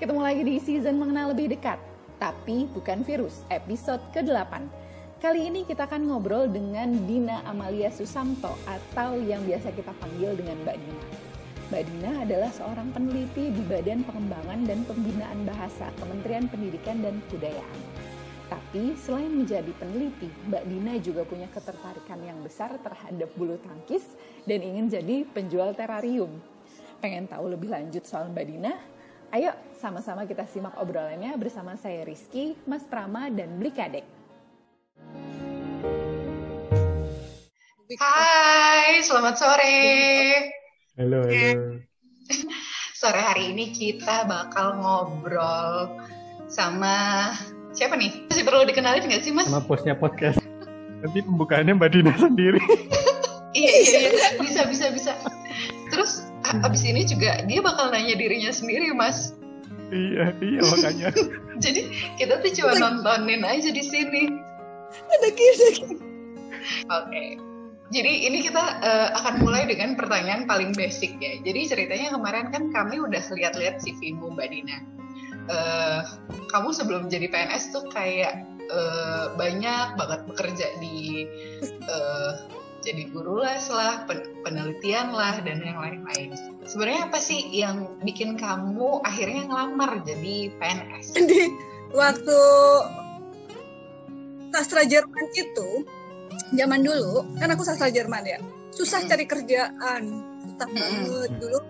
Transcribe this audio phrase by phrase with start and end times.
[0.00, 1.76] ketemu lagi di season mengenal lebih dekat.
[2.16, 4.64] Tapi bukan virus, episode ke-8.
[5.20, 10.56] Kali ini kita akan ngobrol dengan Dina Amalia Susamto atau yang biasa kita panggil dengan
[10.64, 11.04] Mbak Dina.
[11.68, 17.80] Mbak Dina adalah seorang peneliti di Badan Pengembangan dan Pembinaan Bahasa Kementerian Pendidikan dan Kebudayaan.
[18.48, 24.16] Tapi selain menjadi peneliti, Mbak Dina juga punya ketertarikan yang besar terhadap bulu tangkis
[24.48, 26.40] dan ingin jadi penjual terarium.
[27.04, 28.72] Pengen tahu lebih lanjut soal Mbak Dina?
[29.30, 34.02] Ayo sama-sama kita simak obrolannya bersama saya Rizky, Mas Prama, dan Blikadek.
[37.94, 39.86] Hai, selamat sore.
[40.98, 41.78] Halo, halo.
[42.98, 45.94] Sore hari ini kita bakal ngobrol
[46.50, 47.30] sama
[47.70, 48.26] siapa nih?
[48.34, 49.46] Masih perlu dikenalin nggak sih, Mas?
[49.46, 50.42] Sama posnya podcast.
[51.06, 52.58] Nanti pembukaannya Mbak Dina sendiri.
[53.54, 54.28] iya, iya, iya.
[54.42, 55.14] Bisa, bisa, bisa.
[55.86, 56.29] Terus
[56.62, 59.34] abis ini juga dia bakal nanya dirinya sendiri, Mas.
[59.90, 61.08] iya, iya makanya.
[61.64, 61.80] Jadi
[62.16, 64.30] kita tuh cuma nontonin aja di sini.
[64.90, 65.68] Ada kira
[66.88, 67.24] Oke.
[67.90, 71.42] Jadi ini kita uh, akan mulai dengan pertanyaan paling basic ya.
[71.42, 74.78] Jadi ceritanya kemarin kan kami udah lihat-lihat CV-mu Mbak Dina.
[75.50, 76.00] Uh,
[76.54, 81.26] kamu sebelum jadi PNS tuh kayak uh, banyak banget bekerja di
[81.90, 82.46] uh,
[82.80, 84.08] jadi guru les lah,
[84.44, 86.32] penelitian lah, dan yang lain-lain.
[86.64, 91.12] Sebenarnya apa sih yang bikin kamu akhirnya ngelamar jadi PNS?
[91.12, 91.40] Jadi
[92.00, 92.38] waktu
[94.56, 95.68] sastra Jerman itu,
[96.56, 98.40] zaman dulu, kan aku sastra Jerman ya,
[98.72, 100.02] susah cari kerjaan,
[100.48, 101.60] susah banget dulu.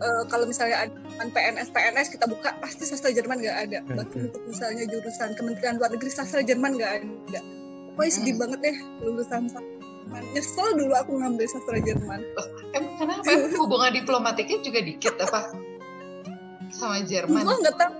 [0.00, 3.78] Uh, kalau misalnya ada PNS PNS kita buka pasti sastra Jerman nggak ada.
[3.84, 7.40] Bahkan untuk misalnya jurusan Kementerian Luar Negeri sastra Jerman nggak ada.
[7.92, 9.52] Pokoknya sedih banget deh lulusan
[10.10, 10.34] Jerman.
[10.34, 12.20] Nyesel dulu aku ngambil sastra Jerman.
[12.34, 13.22] Oh, emang kenapa?
[13.54, 15.54] Hubungan diplomatiknya juga dikit apa?
[16.74, 17.46] Sama Jerman?
[17.46, 17.94] Gue nggak tahu.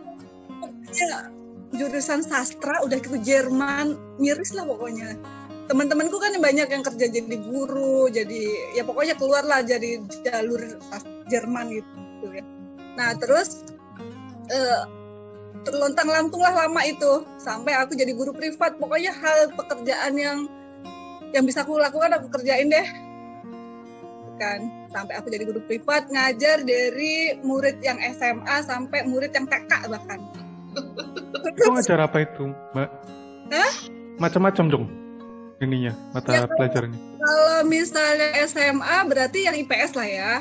[0.91, 1.31] Ya,
[1.79, 5.15] jurusan sastra udah ke Jerman miris lah pokoknya.
[5.71, 10.59] Teman-temanku kan banyak yang kerja jadi guru, jadi ya pokoknya keluar lah jadi jalur
[11.31, 12.43] Jerman gitu ya.
[12.99, 13.63] Nah terus
[14.51, 14.83] uh,
[15.63, 18.83] terlontang lantung lah lama itu sampai aku jadi guru privat.
[18.83, 20.51] Pokoknya hal pekerjaan yang
[21.31, 22.87] yang bisa aku lakukan aku kerjain deh
[24.41, 29.73] kan sampai aku jadi guru privat ngajar dari murid yang SMA sampai murid yang TK
[29.87, 30.21] bahkan
[31.51, 32.89] Itu ngajar apa itu mbak?
[33.51, 33.73] Hah?
[34.23, 34.85] Macam-macam dong
[35.61, 36.99] ininya mata ya, pelajarannya.
[37.21, 40.33] Kalau misalnya SMA berarti yang IPS lah ya,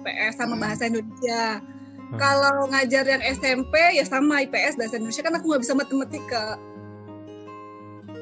[0.00, 1.58] IPS sama bahasa Indonesia.
[1.58, 2.16] Hmm.
[2.16, 6.44] Kalau ngajar yang SMP ya sama IPS bahasa Indonesia kan aku nggak bisa matematika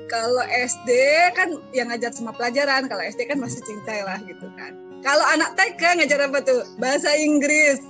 [0.07, 0.91] kalau SD
[1.35, 4.75] kan yang ngajar semua pelajaran, kalau SD kan masih cincai lah gitu kan.
[5.03, 6.63] Kalau anak TK ngajar apa tuh?
[6.79, 7.83] Bahasa Inggris.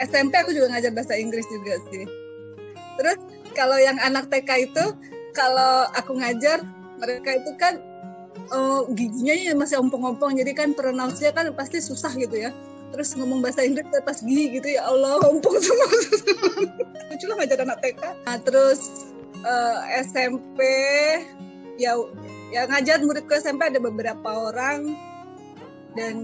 [0.00, 2.04] SMP aku juga ngajar bahasa Inggris juga sih.
[3.00, 3.18] Terus
[3.56, 4.84] kalau yang anak TK itu,
[5.32, 6.62] kalau aku ngajar,
[7.00, 7.80] mereka itu kan
[8.52, 12.50] oh, giginya masih ompong-ompong, jadi kan pronounce kan pasti susah gitu ya.
[12.94, 15.90] Terus ngomong bahasa Inggris pas gigi gitu ya Allah ompong semua.
[17.10, 18.02] Lucu lah ngajar anak TK.
[18.22, 18.80] Nah, terus
[19.44, 20.58] uh, SMP
[21.76, 21.94] ya
[22.50, 24.96] ya ngajar muridku SMP ada beberapa orang
[25.94, 26.16] dan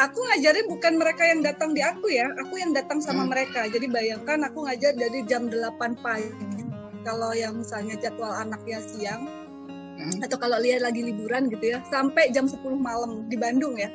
[0.00, 3.30] aku ngajarin bukan mereka yang datang di aku ya aku yang datang sama hmm.
[3.30, 6.32] mereka jadi bayangkan aku ngajar dari jam 8 pagi
[7.04, 9.28] kalau yang misalnya jadwal anaknya siang
[10.00, 10.24] hmm.
[10.24, 13.92] atau kalau lihat lagi liburan gitu ya sampai jam 10 malam di Bandung ya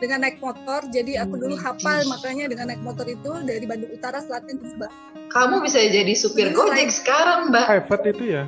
[0.00, 4.24] dengan naik motor jadi aku dulu hafal makanya dengan naik motor itu dari Bandung Utara
[4.24, 4.94] Selatan ke Subang
[5.30, 7.66] kamu bisa jadi supir Gojek sekarang, Mbak.
[7.70, 8.44] Hebat itu ya.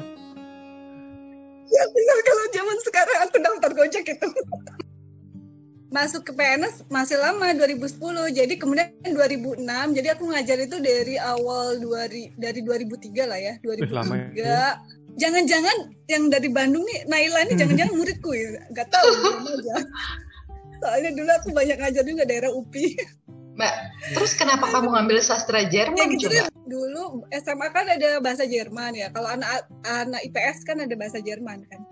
[1.72, 4.28] Ya tinggal kalau zaman sekarang aku daftar Gojek itu.
[5.92, 8.34] Masuk ke PNS masih lama 2010.
[8.34, 9.62] Jadi kemudian 2006.
[9.94, 14.34] Jadi aku ngajar itu dari awal 2000 dari 2003 lah ya, 2003.
[14.34, 14.80] Ya.
[15.20, 18.58] Jangan-jangan yang dari Bandung nih Naila ini jangan-jangan muridku ya.
[18.74, 19.06] Gak tahu
[19.54, 19.76] aja.
[20.82, 22.98] Soalnya dulu aku banyak ngajar juga daerah UPI.
[23.53, 23.74] Mbak,
[24.18, 26.48] terus kenapa kamu ngambil sastra Jerman ya, gitu coba?
[26.66, 29.12] Dulu SMA kan ada bahasa Jerman ya.
[29.15, 31.84] Kalau anak anak IPS kan ada bahasa Jerman kan.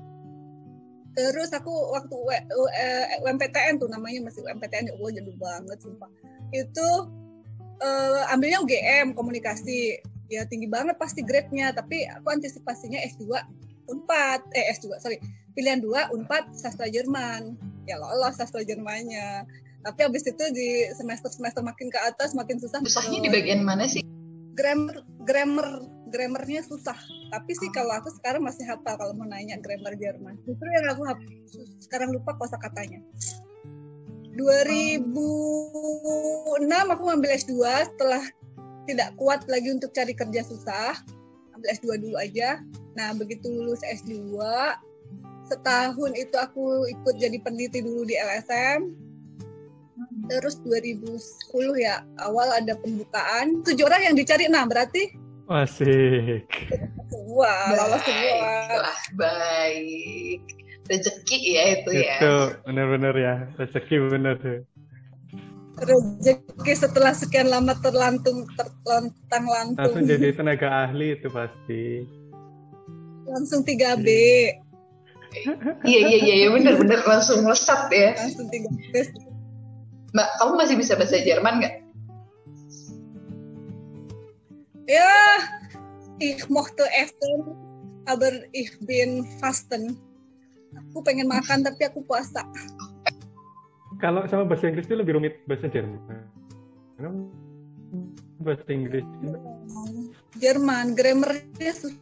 [1.14, 2.17] Terus aku waktu
[3.23, 6.11] UMPTN tuh namanya masih UMPTN ya Allah jadul banget sumpah.
[6.50, 6.88] Itu
[7.79, 10.00] uh, ambilnya UGM komunikasi.
[10.31, 13.35] Ya tinggi banget pasti grade-nya, tapi aku antisipasinya S2
[13.90, 15.19] Unpad, eh S2 sorry,
[15.58, 17.58] pilihan 2 Unpad sastra Jerman.
[17.84, 19.44] Ya lolos sastra Jermannya.
[19.81, 23.88] Tapi abis itu di semester semester makin ke atas makin susah susahnya di bagian mana
[23.88, 24.04] sih?
[24.52, 26.98] Grammar grammar grammarnya susah.
[27.31, 30.37] Tapi sih kalau aku sekarang masih hafal kalau mau nanya grammar Jerman.
[30.44, 31.31] Justru yang aku hafal,
[31.81, 33.00] sekarang lupa kosa katanya.
[34.37, 35.02] 2006
[36.66, 37.54] aku ngambil S2
[37.94, 38.22] setelah
[38.87, 40.98] tidak kuat lagi untuk cari kerja susah,
[41.61, 42.65] ambil S2 dulu aja.
[42.97, 44.41] Nah, begitu lulus S2,
[45.45, 48.97] setahun itu aku ikut jadi peneliti dulu di LSM.
[50.33, 51.21] Terus 2010
[51.77, 53.61] ya, awal ada pembukaan.
[53.61, 55.12] Tujuh orang yang dicari, nah berarti
[55.51, 56.47] Asik.
[57.11, 58.39] semua, lolos semua.
[58.39, 60.41] Baiklah, baik.
[60.87, 62.17] Rezeki ya itu ya.
[62.23, 62.35] Itu
[62.65, 63.35] benar-benar ya.
[63.59, 64.62] Rezeki benar tuh.
[65.81, 69.81] Rezeki setelah sekian lama terlantung, terlontang-lantung.
[69.81, 72.05] Langsung jadi tenaga ahli itu pasti.
[73.25, 74.06] Langsung 3B.
[75.87, 78.12] Iya iya iya iya, bener-bener langsung melesat ya.
[78.19, 78.93] Langsung 3B.
[80.11, 81.75] Mbak, kamu masih bisa bahasa Jerman nggak?
[84.91, 85.15] Ja,
[86.19, 87.55] ich mochte essen,
[88.11, 89.94] aber ich bin fasten.
[90.75, 92.43] Aku pengen makan tapi aku puasa.
[94.00, 96.00] Kalau sama bahasa Inggris itu lebih rumit bahasa Jerman.
[98.41, 99.05] Bahasa Inggris
[100.41, 102.00] Jerman, grammarnya susah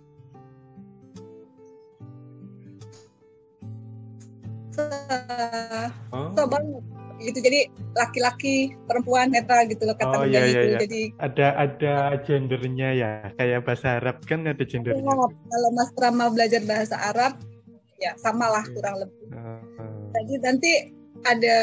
[6.14, 6.82] oh, susah banget
[7.18, 7.60] gitu jadi
[7.98, 10.78] laki-laki perempuan netral gitu loh kata Oh, iya, iya, gitu iya.
[10.86, 13.10] jadi ada ada gendernya ya.
[13.34, 15.02] Kayak bahasa Arab kan ada gendernya.
[15.02, 17.34] kalau Mas Rama belajar bahasa Arab
[17.98, 18.74] ya samalah Iya.
[18.78, 20.72] kurang lebih Oh, Jadi nanti
[21.26, 21.58] ada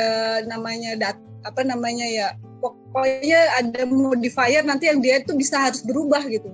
[0.50, 2.28] namanya dat apa namanya ya
[2.60, 6.50] pokoknya ada modifier nanti yang dia itu bisa harus berubah gitu.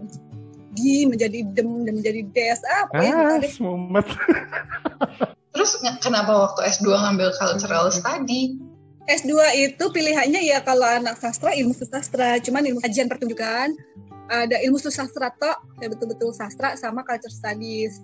[0.71, 3.47] Di menjadi dem dan menjadi des ah pokoknya ah, ada.
[3.47, 4.07] semumet.
[5.53, 8.55] Terus kenapa waktu S2 ngambil cultural study?
[9.11, 12.39] S2 itu pilihannya ya kalau anak sastra ilmu sastra.
[12.39, 13.75] Cuman ilmu kajian pertunjukan
[14.31, 17.99] ada ilmu sastra tok ya betul-betul sastra sama culture studies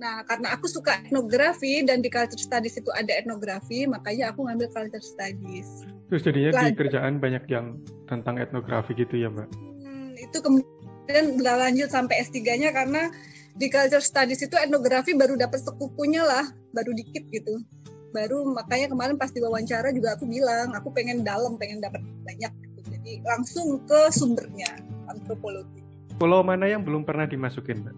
[0.00, 4.72] nah karena aku suka etnografi dan di culture studies itu ada etnografi makanya aku ngambil
[4.72, 6.78] culture studies Terus jadinya di Pelajar.
[6.82, 7.66] kerjaan banyak yang
[8.10, 9.48] tentang etnografi gitu ya, Mbak.
[9.86, 13.14] Hmm, itu kemudian berlanjut sampai S3-nya karena
[13.54, 17.62] di culture studies itu etnografi baru dapat sekupunya lah, baru dikit gitu.
[18.10, 22.78] Baru makanya kemarin pas diwawancara juga aku bilang, aku pengen dalam, pengen dapat banyak gitu.
[22.90, 25.78] Jadi langsung ke sumbernya, antropologi.
[26.18, 27.94] Pulau mana yang belum pernah dimasukin, Mbak?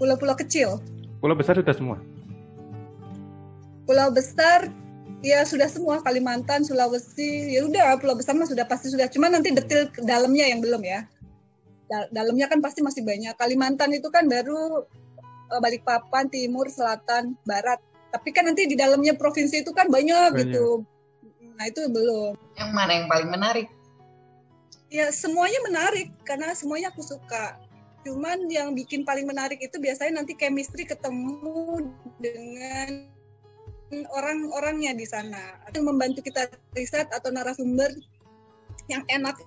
[0.00, 0.80] Pulau-pulau kecil,
[1.20, 1.98] Pulau besar sudah semua.
[3.86, 4.66] pulau besar
[5.22, 9.06] ya sudah semua Kalimantan, Sulawesi, ya udah pulau besar mah sudah pasti sudah.
[9.06, 11.06] Cuma nanti detail ke dalamnya yang belum ya.
[11.86, 13.38] Da- dalamnya kan pasti masih banyak.
[13.38, 14.82] Kalimantan itu kan baru
[15.54, 17.78] eh, Balikpapan, Timur, Selatan, Barat.
[18.10, 20.50] Tapi kan nanti di dalamnya provinsi itu kan banyak, Banyak.
[20.50, 20.82] gitu.
[21.54, 22.34] Nah itu belum.
[22.58, 23.66] Yang mana yang paling menarik?
[24.90, 27.54] Ya semuanya menarik karena semuanya aku suka.
[28.06, 31.90] Cuman yang bikin paling menarik itu biasanya nanti chemistry ketemu
[32.22, 33.10] dengan
[34.14, 35.58] orang-orangnya di sana.
[35.74, 36.46] Yang membantu kita
[36.78, 37.90] riset atau narasumber
[38.86, 39.42] yang enak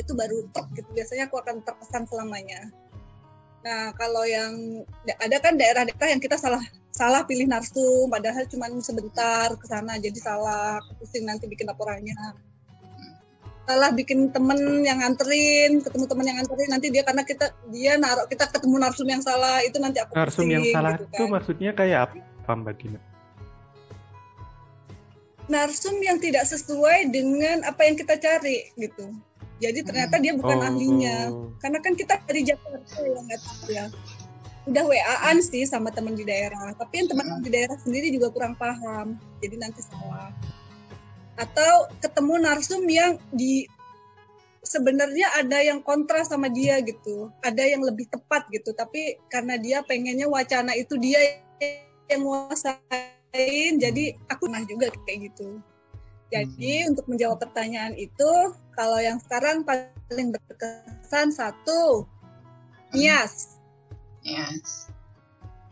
[0.00, 0.88] itu baru top gitu.
[0.96, 2.72] Biasanya aku akan terkesan selamanya.
[3.60, 4.80] Nah, kalau yang
[5.20, 6.64] ada kan daerah-daerah yang kita salah
[6.98, 12.16] salah pilih narsum padahal cuma sebentar ke sana jadi salah pusing nanti bikin laporannya
[13.68, 16.68] salah bikin temen yang nganterin ketemu temen yang nganterin.
[16.72, 20.48] Nanti dia karena kita dia naruh kita ketemu narsum yang salah itu nanti aku Narsum
[20.48, 21.28] yang salah gitu itu kan.
[21.36, 23.00] maksudnya kayak apa, Mbak Dina?
[25.48, 29.16] narsum yang tidak sesuai dengan apa yang kita cari gitu.
[29.64, 30.66] Jadi ternyata dia bukan Oh.
[30.68, 31.18] ahlinya.
[31.58, 33.84] Karena kan kita dari Jakarta ya nggak tahu ya.
[34.68, 36.76] Udah WA-an sih sama teman di daerah.
[36.76, 39.16] Tapi yang teman di daerah sendiri juga kurang paham.
[39.40, 40.28] Jadi nanti salah
[41.38, 43.64] atau ketemu narsum yang di
[44.66, 47.30] sebenarnya ada yang kontra sama dia gitu.
[47.46, 48.74] Ada yang lebih tepat gitu.
[48.74, 51.40] Tapi karena dia pengennya wacana itu dia
[52.10, 55.62] yang nguasain jadi aku pernah juga kayak gitu.
[56.28, 62.04] Jadi untuk menjawab pertanyaan itu kalau yang sekarang paling berkesan satu
[62.92, 63.60] Nias.
[64.24, 64.92] Yes.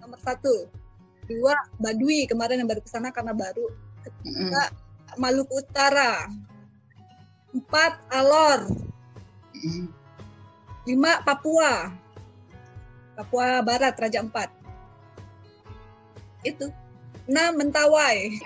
[0.00, 0.68] nomor satu.
[1.26, 3.66] Dua Badui kemarin yang baru ke sana karena baru.
[4.22, 4.52] Mm-mm.
[5.16, 6.28] Maluku Utara.
[7.52, 8.68] Empat Alor.
[10.84, 11.90] Lima Papua.
[13.16, 14.52] Papua Barat Raja Empat.
[16.44, 16.68] Itu.
[17.26, 18.38] Enam Mentawai.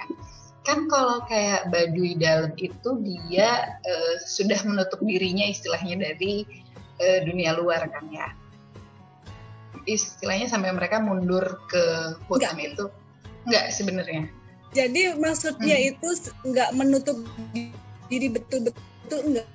[0.65, 6.47] Kan kalau kayak Baduy dalam itu dia eh, sudah menutup dirinya istilahnya dari
[7.03, 8.31] eh, dunia luar kan ya.
[9.85, 12.89] Istilahnya sampai mereka mundur ke hutan itu.
[13.49, 14.39] Enggak sebenarnya.
[14.71, 15.91] Jadi maksudnya Hmm.
[15.95, 16.09] itu
[16.47, 17.17] nggak menutup
[17.55, 17.75] di-
[18.11, 19.49] diri betul-betul enggak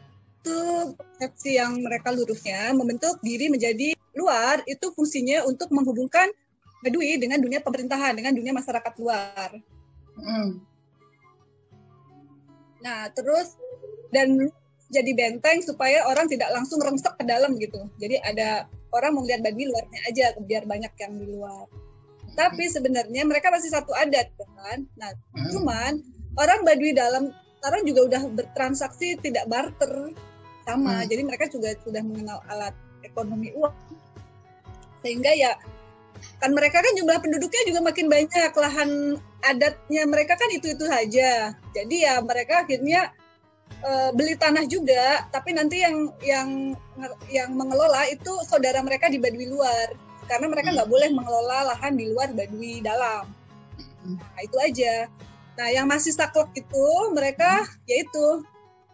[0.45, 0.57] itu
[0.93, 6.29] persepsi yang mereka lurusnya membentuk diri menjadi luar itu fungsinya untuk menghubungkan
[6.85, 9.57] Badui dengan dunia pemerintahan dengan dunia masyarakat luar
[10.15, 10.63] Mm.
[12.85, 13.59] Nah, terus
[14.15, 14.47] dan
[14.93, 17.89] jadi benteng supaya orang tidak langsung rengsek ke dalam gitu.
[17.99, 21.67] Jadi ada orang mau lihat Baduy luarnya aja biar banyak yang di luar.
[22.35, 24.79] Tapi sebenarnya mereka masih satu adat kan.
[24.99, 25.49] Nah, Hmm.
[25.55, 25.93] cuman
[26.35, 30.11] orang Baduy dalam sekarang juga udah bertransaksi tidak barter
[30.67, 31.01] sama.
[31.01, 31.07] Hmm.
[31.07, 33.73] Jadi mereka juga sudah mengenal alat ekonomi uang.
[35.01, 35.53] Sehingga ya
[36.39, 38.89] kan mereka kan jumlah penduduknya juga makin banyak lahan
[39.45, 43.13] adatnya mereka kan itu itu saja jadi ya mereka akhirnya
[43.83, 46.49] eh, beli tanah juga tapi nanti yang yang
[47.29, 49.91] yang mengelola itu saudara mereka di Baduy luar
[50.25, 50.75] karena mereka Hmm.
[50.81, 53.29] nggak boleh mengelola lahan di luar Baduy dalam.
[54.05, 55.09] Nah itu aja.
[55.57, 58.43] Nah yang masih saklek itu mereka yaitu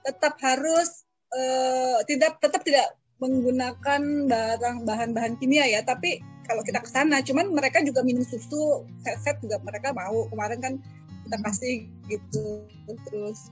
[0.06, 5.84] tetap harus eh, tidak tetap tidak menggunakan barang bahan-bahan kimia ya.
[5.86, 10.28] Tapi kalau kita ke sana cuman mereka juga minum susu set-set juga mereka mau.
[10.28, 10.74] Kemarin kan
[11.28, 11.76] kita kasih
[12.12, 12.66] gitu
[13.08, 13.52] terus.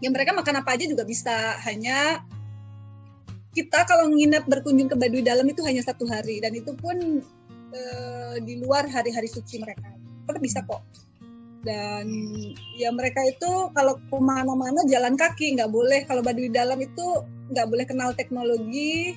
[0.00, 1.60] Ya mereka makan apa aja juga bisa.
[1.60, 2.24] Hanya
[3.50, 6.38] kita kalau nginep berkunjung ke Baduy Dalam itu hanya satu hari.
[6.38, 6.96] Dan itu pun
[7.70, 9.90] eh, di luar hari-hari suci mereka.
[10.26, 10.82] Tetap bisa kok.
[11.60, 12.08] Dan
[12.80, 15.58] ya mereka itu kalau ke mana-mana jalan kaki.
[15.58, 16.00] Nggak boleh.
[16.06, 17.06] Kalau Baduy Dalam itu
[17.50, 19.12] nggak boleh kenal teknologi.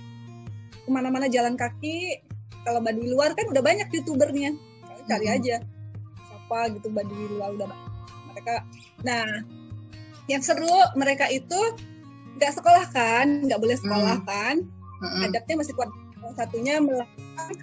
[0.84, 2.20] Ke mana-mana jalan kaki.
[2.66, 4.52] Kalau Baduy luar kan udah banyak youtubernya.
[5.08, 5.36] Cari Mhm.
[5.40, 5.56] aja.
[6.28, 7.92] Siapa gitu Baduy luar udah banyak.
[8.34, 8.66] mereka.
[9.06, 9.26] Nah
[10.26, 11.60] yang seru mereka itu
[12.34, 14.28] nggak sekolah kan nggak boleh sekolah Hmm.
[14.28, 14.56] kan.
[15.04, 15.28] Mm-mm.
[15.28, 15.92] adatnya masih kuat.
[16.34, 17.60] Satunya melarang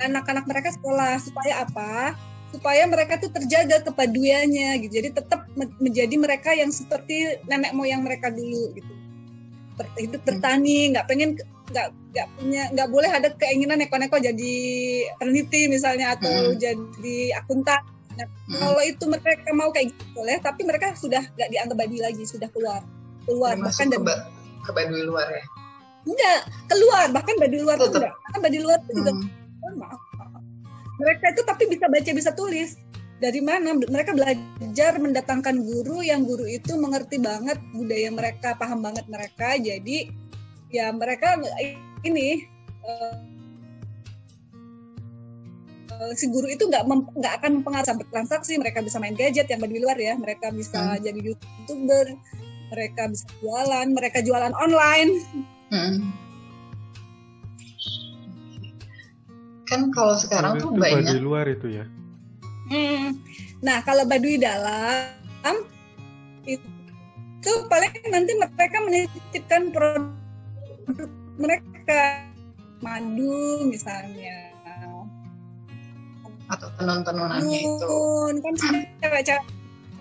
[0.00, 1.20] anak-anak mereka sekolah.
[1.20, 2.16] Supaya apa?
[2.48, 4.92] Supaya mereka tuh terjaga kepaduannya gitu.
[4.96, 8.92] Jadi tetap me- menjadi mereka yang seperti nenek moyang mereka dulu gitu.
[10.00, 11.36] Hidup bertani nggak pengen
[11.68, 14.54] nggak nggak punya nggak boleh ada keinginan neko-neko jadi
[15.20, 16.56] peneliti misalnya atau Hmm.
[16.56, 17.84] jadi akuntan.
[18.16, 18.58] Nah, Mm-mm.
[18.58, 22.48] kalau itu mereka mau kayak gitu boleh tapi mereka sudah nggak dianggap badi lagi sudah
[22.50, 22.80] keluar
[23.28, 24.24] keluar bahkan ke, dari ba-
[24.64, 25.44] ke Baduy luar ya
[26.08, 28.00] enggak keluar bahkan badi luar tuh Tetep.
[28.00, 29.76] enggak karena badi luar juga Hmm.
[29.76, 30.00] maaf.
[30.98, 32.74] Mereka itu tapi bisa baca bisa tulis.
[33.18, 33.74] Dari mana?
[33.74, 39.54] Mereka belajar mendatangkan guru yang guru itu mengerti banget budaya mereka, paham banget mereka.
[39.58, 40.10] Jadi
[40.70, 41.38] ya mereka
[42.02, 42.46] ini
[42.82, 43.14] eh,
[45.92, 48.58] eh, si guru itu nggak nggak akan mempengaruhi transaksi.
[48.58, 50.14] Mereka bisa main gadget yang di luar ya.
[50.16, 51.02] Mereka bisa Hmm.
[51.02, 52.14] jadi youtuber.
[52.68, 53.86] Mereka bisa jualan.
[53.92, 55.12] Mereka jualan online.
[55.68, 56.12] Mm.
[59.68, 61.84] kan kalau sekarang tuh itu banyak Baduy luar itu ya.
[62.72, 63.20] Hmm.
[63.60, 65.60] Nah, kalau Baduy dalam
[66.48, 70.08] itu paling nanti mereka menitipkan produk
[71.36, 72.24] mereka
[72.80, 74.48] madu misalnya.
[76.48, 77.96] atau tenun-tenunannya itu
[78.40, 78.54] kan
[79.04, 79.44] cewek-cewek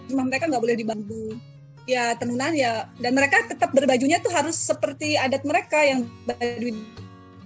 [0.08, 1.36] rumah mereka nggak boleh dibantu.
[1.88, 6.76] Ya tenunan ya dan mereka tetap berbajunya tuh harus seperti adat mereka yang Baduy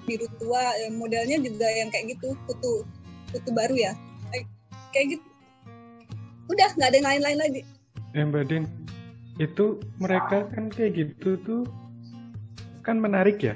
[0.09, 2.81] biru tua ya, modelnya juga yang kayak gitu kutu
[3.29, 3.93] kutu baru ya
[4.91, 5.27] kayak, gitu
[6.49, 7.61] udah nggak ada yang lain-lain lagi
[8.11, 8.65] Eh Mbak Din,
[9.39, 11.63] itu mereka kan kayak gitu tuh
[12.83, 13.55] kan menarik ya,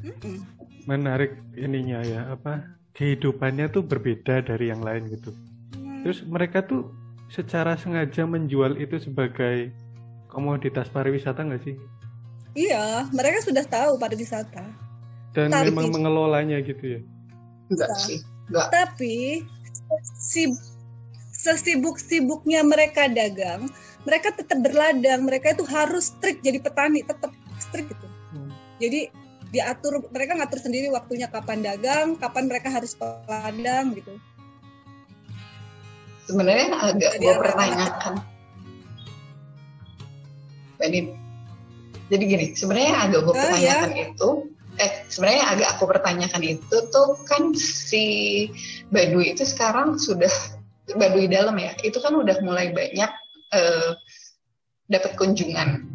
[0.00, 0.40] Mm-mm.
[0.88, 2.62] menarik ininya ya apa
[2.96, 5.34] kehidupannya tuh berbeda dari yang lain gitu.
[5.76, 6.06] Hmm.
[6.06, 6.88] Terus mereka tuh
[7.28, 9.76] secara sengaja menjual itu sebagai
[10.32, 11.76] komoditas pariwisata nggak sih?
[12.52, 14.64] iya mereka sudah tahu pariwisata.
[15.32, 17.00] Dan Tapi- memang mengelolanya gitu ya.
[17.72, 18.20] enggak sih
[18.52, 19.40] enggak tapi
[20.16, 20.52] si
[21.32, 23.68] sesibuk-sibuknya mereka dagang
[24.04, 25.24] mereka tetap berladang.
[25.24, 28.06] Mereka itu harus strict jadi petani tetap strict gitu.
[28.32, 28.48] Hmm.
[28.80, 29.12] jadi
[29.52, 34.16] diatur mereka ngatur sendiri waktunya kapan dagang kapan mereka harus ke ladang gitu.
[36.28, 38.14] Sebenarnya agak gue apa- pertanyakan
[40.90, 41.06] Din.
[42.10, 44.28] jadi gini sebenarnya agak gue Oh, pertanyakan itu
[44.80, 48.04] eh sebenarnya agak aku pertanyakan itu tuh kan si
[48.88, 50.32] Baduy itu sekarang sudah
[50.96, 53.10] Baduy dalam ya itu kan udah mulai banyak
[53.52, 53.90] eh,
[54.88, 55.92] dapat kunjungan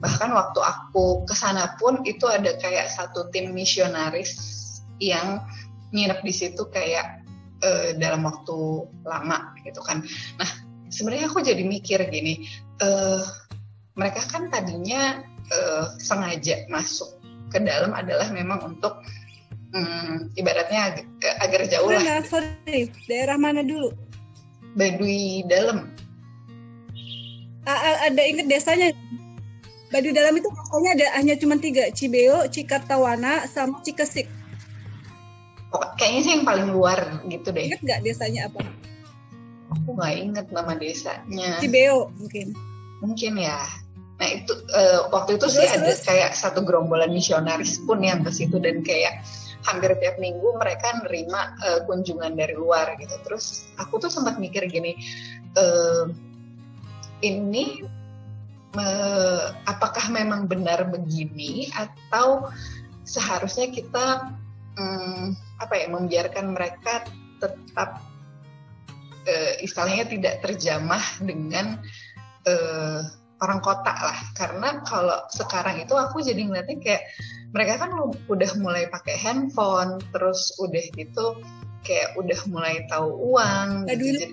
[0.00, 4.36] bahkan waktu aku ke sana pun itu ada kayak satu tim misionaris
[5.00, 5.40] yang
[5.92, 7.24] nginep di situ kayak
[7.64, 10.04] eh, dalam waktu lama gitu kan.
[10.36, 10.50] Nah
[10.92, 12.44] sebenarnya aku jadi mikir gini,
[12.80, 13.22] eh,
[13.96, 17.16] mereka kan tadinya eh, sengaja masuk
[17.48, 19.00] ke dalam adalah memang untuk
[19.72, 23.90] hmm, ibaratnya ag- agar jauh lah mana sorry daerah mana dulu
[24.76, 25.88] Baduy dalam.
[27.64, 28.92] A- ada inget desanya
[29.88, 34.28] Baduy dalam itu katanya ada hanya cuma tiga Cibeo, Cikartawana, sama Cikesik.
[35.72, 37.72] Pokok- Kayaknya sih yang paling luar gitu deh.
[37.72, 38.60] Ingat nggak desanya apa?
[39.72, 41.56] Aku nggak inget nama desanya.
[41.56, 42.52] Cibeo mungkin.
[43.00, 43.64] Mungkin ya.
[44.16, 46.00] Nah itu uh, waktu itu Terus, sih ada terus?
[46.08, 49.20] kayak satu gerombolan misionaris pun yang ke situ dan kayak
[49.66, 53.12] hampir tiap minggu mereka nerima uh, kunjungan dari luar gitu.
[53.26, 54.96] Terus aku tuh sempat mikir gini,
[55.58, 56.08] uh,
[57.20, 57.84] ini
[58.78, 62.48] uh, apakah memang benar begini atau
[63.04, 64.32] seharusnya kita
[64.80, 67.04] um, apa ya membiarkan mereka
[67.42, 68.00] tetap
[69.26, 71.82] uh, istilahnya tidak terjamah dengan
[73.44, 77.02] orang kota lah karena kalau sekarang itu aku jadi ngeliatnya kayak
[77.52, 77.92] mereka kan
[78.32, 81.36] udah mulai pakai handphone terus udah gitu
[81.84, 84.08] kayak udah mulai tahu uang gitu Baduy.
[84.16, 84.26] jadi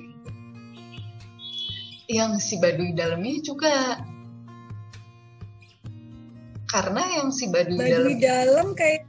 [2.11, 3.75] yang si Baduy dalamnya juga
[6.71, 9.03] karena yang si Baduy, Baduy dalam dalam kayak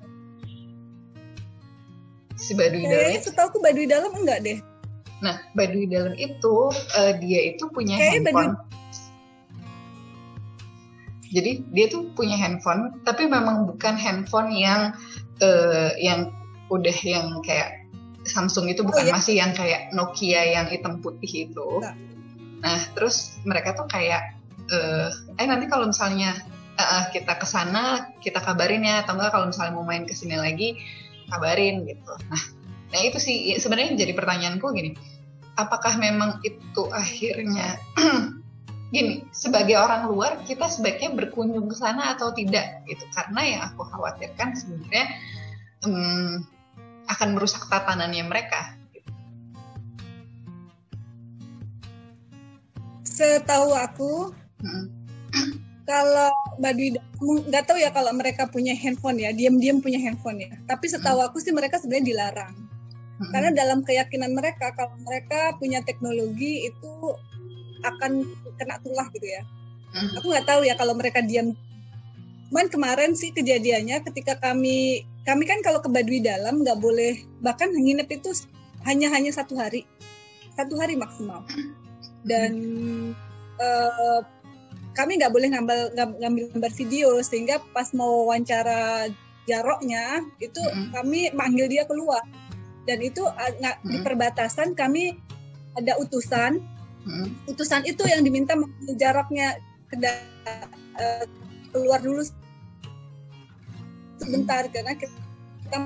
[2.35, 4.59] si Baduy dalam setahu aku Baduy dalam enggak deh.
[5.23, 6.55] nah Baduy dalam itu
[6.99, 8.55] eh, dia itu punya Kayaknya handphone
[11.35, 14.95] jadi dia tuh punya handphone tapi memang bukan handphone yang
[15.43, 16.31] eh, yang
[16.71, 17.83] udah yang kayak
[18.25, 19.13] Samsung itu bukan iya.
[19.13, 21.93] masih yang kayak Nokia yang hitam putih itu Nah.
[22.65, 24.39] nah terus mereka tuh kayak
[24.71, 26.33] eh, eh nanti kalau misalnya
[26.79, 30.39] eh, kita ke sana kita kabarin ya atau enggak kalau misalnya mau main ke sini
[30.39, 30.79] lagi
[31.29, 32.43] kabarin gitu nah
[32.95, 34.95] nah itu sih ya, sebenarnya jadi pertanyaanku gini
[35.59, 37.77] apakah memang itu akhirnya
[38.95, 43.83] gini sebagai orang luar kita sebaiknya berkunjung ke sana atau tidak gitu karena yang aku
[43.83, 45.07] khawatirkan sebenarnya
[45.83, 46.47] hmm,
[47.11, 48.79] akan merusak tatanannya mereka
[53.05, 54.35] Setahu aku
[54.65, 54.89] Hmm.
[55.91, 60.51] kalau dalam nggak tahu ya kalau mereka punya handphone ya, diam-diam punya handphone ya.
[60.65, 62.55] Tapi setahu aku sih mereka sebenarnya dilarang.
[63.21, 63.31] Hmm.
[63.31, 66.93] Karena dalam keyakinan mereka kalau mereka punya teknologi itu
[67.85, 68.25] akan
[68.57, 69.43] kena tulah gitu ya.
[69.95, 70.19] Hmm.
[70.19, 71.53] Aku nggak tahu ya kalau mereka diam.
[72.51, 77.73] Cuman kemarin sih kejadiannya ketika kami kami kan kalau ke Baduy dalam nggak boleh bahkan
[77.73, 78.31] nginep itu
[78.85, 79.83] hanya hanya satu hari,
[80.55, 81.43] satu hari maksimal.
[82.25, 82.53] Dan
[83.59, 84.21] eh,
[84.95, 89.11] kami nggak boleh ngambil ngam- ngambil gambar video sehingga pas mau wawancara
[89.45, 90.95] jaroknya itu Mm-mm.
[90.95, 92.23] kami manggil dia keluar
[92.89, 93.21] dan itu
[93.61, 95.19] nggak di perbatasan kami
[95.75, 96.63] ada utusan
[97.05, 97.29] Hmm.
[97.45, 99.61] utusan itu yang diminta mengambil jaraknya
[99.93, 99.97] ke
[100.97, 101.25] eh,
[101.69, 102.25] keluar dulu
[104.17, 105.79] sebentar karena kita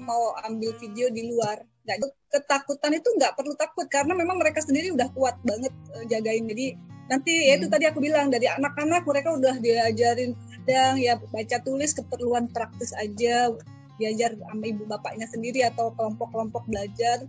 [0.00, 2.00] mau ambil video di luar nggak
[2.32, 6.66] ketakutan itu nggak perlu takut karena memang mereka sendiri udah kuat banget eh, jagain jadi
[7.12, 7.74] nanti ya itu Hmm.
[7.76, 10.32] tadi aku bilang dari anak-anak mereka udah diajarin
[10.64, 13.52] kadang ya baca tulis keperluan praktis aja
[14.00, 17.28] diajar sama ibu bapaknya sendiri atau kelompok-kelompok belajar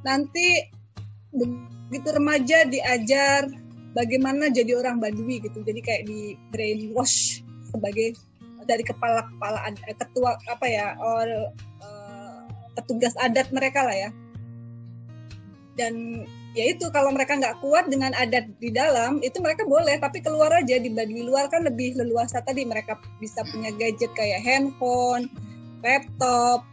[0.00, 0.64] nanti
[1.34, 3.50] begitu remaja diajar
[3.94, 5.62] bagaimana jadi orang Badui gitu.
[5.62, 8.18] Jadi kayak di brainwash sebagai
[8.64, 11.28] dari kepala kepala eh, ketua apa ya or,
[11.84, 12.40] eh,
[12.74, 14.10] petugas adat mereka lah ya.
[15.74, 16.22] Dan
[16.54, 20.54] ya itu kalau mereka nggak kuat dengan adat di dalam itu mereka boleh tapi keluar
[20.54, 22.66] aja di Baduy luar kan lebih leluasa tadi.
[22.66, 25.30] Mereka bisa punya gadget kayak handphone
[25.82, 26.66] laptop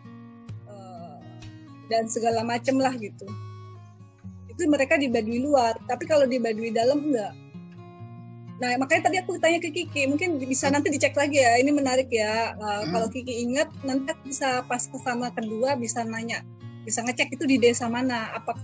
[0.69, 1.17] eh,
[1.93, 3.27] dan segala macem lah gitu
[4.51, 5.79] itu mereka di Baduy luar.
[5.87, 7.33] Tapi kalau di Baduy dalam enggak.
[8.61, 11.57] Nah makanya tadi aku tanya ke Kiki mungkin bisa nanti dicek lagi ya.
[11.57, 12.53] Ini menarik ya.
[12.59, 12.91] Uh, Hmm.
[12.93, 16.45] kalau Kiki ingat nanti bisa pas kesama kedua bisa nanya.
[16.85, 18.29] Bisa ngecek itu di desa mana.
[18.37, 18.61] Apakah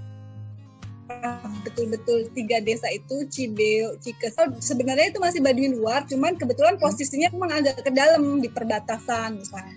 [1.63, 4.36] betul-betul tiga desa itu Cibeo, Cikes.
[4.38, 9.39] Oh, sebenarnya itu masih Baduy luar, cuman kebetulan posisinya memang agak ke dalam di perbatasan
[9.39, 9.76] misalnya.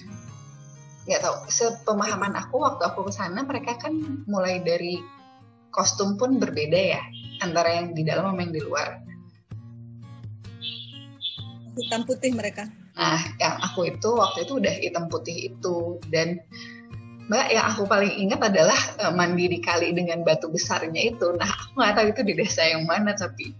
[1.06, 1.36] nggak tahu.
[1.50, 5.00] Sepemahaman aku waktu aku ke sana mereka kan mulai dari
[5.70, 7.02] kostum pun berbeda ya
[7.40, 8.88] antara yang di dalam sama yang di luar
[11.70, 12.68] Hitam putih mereka.
[12.98, 16.42] Nah, yang aku itu waktu itu udah hitam putih itu dan
[17.30, 21.30] Mbak yang aku paling ingat adalah eh, mandi di kali dengan batu besarnya itu.
[21.38, 23.54] Nah, aku nggak tahu itu di desa yang mana tapi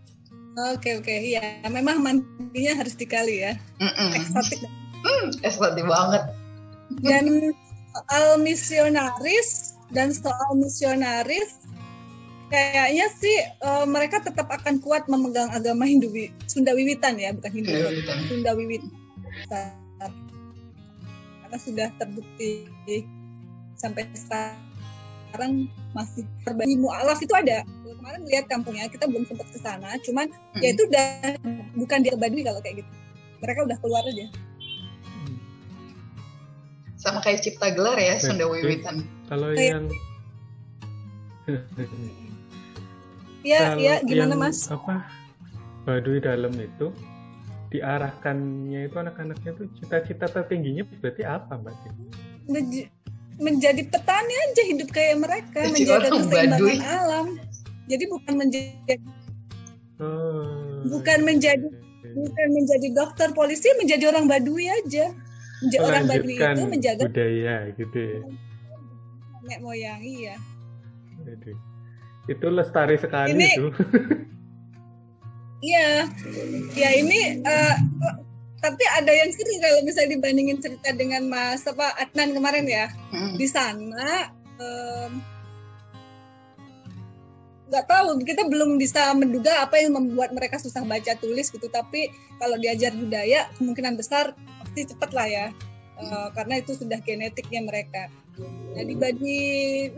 [0.59, 4.11] Oke oke iya memang mandinya harus dikali ya mm-mm.
[4.19, 4.61] eksotik
[5.01, 6.23] Hmm, eksotik banget.
[7.01, 7.57] dan
[7.95, 11.57] soal misionaris dan soal misionaris
[12.51, 16.11] kayaknya sih eh, mereka tetap akan kuat memegang agama Hindu
[16.51, 18.17] Sunda Wiwitan ya bukan Hindu Sunda Wiwitan.
[18.27, 19.71] Sunda Wiwitan
[21.41, 22.67] karena sudah terbukti
[23.75, 29.99] sampai sekarang masih terbagi mualaf itu ada kemarin lihat kampungnya kita belum sempat ke sana
[30.03, 30.61] cuman Mm.
[30.63, 31.07] ya itu udah
[31.79, 32.91] bukan dia Baduy kalau kayak gitu
[33.39, 34.27] mereka udah keluar aja
[37.01, 38.45] Sama kayak cipta gelar ya Sunda.
[38.45, 39.09] Wiwitan.
[39.25, 39.89] Kalau yang
[43.43, 45.05] ya kalau ya gimana yang mas apa
[45.83, 46.93] Baduy dalam itu
[47.71, 51.73] diarahkannya itu anak-anaknya tuh cita-cita tertingginya berarti apa mbak?
[52.45, 52.91] Menj-
[53.39, 56.77] menjadi petani aja hidup kayak mereka Jadi menjaga keseimbangan Baduy.
[56.83, 57.27] alam
[57.87, 58.95] jadi bukan menjadi
[60.01, 60.81] Oh.
[60.89, 61.69] bukan menjadi
[62.11, 65.13] bukan menjadi dokter polisi menjadi orang Baduy aja
[65.61, 68.19] menjadi orang Baduy Melanjutkan itu menjaga budaya gitu ya.
[69.41, 70.35] nenek moyang iya
[71.21, 71.53] Aduh.
[72.31, 73.67] Itu lestari sekali Ini- itu.
[75.61, 76.09] iya
[76.73, 77.77] ya ini eh,
[78.65, 83.37] tapi ada yang seru kalau misalnya dibandingin cerita dengan Mas apa Adnan kemarin ya Mm.
[83.37, 84.33] di sana
[87.69, 92.09] nggak tahu kita belum bisa menduga apa yang membuat mereka susah baca tulis gitu tapi
[92.41, 94.33] kalau diajar budaya kemungkinan besar
[94.65, 95.47] pasti cepet lah ya
[96.01, 98.09] Eh, karena itu sudah genetiknya mereka
[98.71, 99.41] nah di Baduy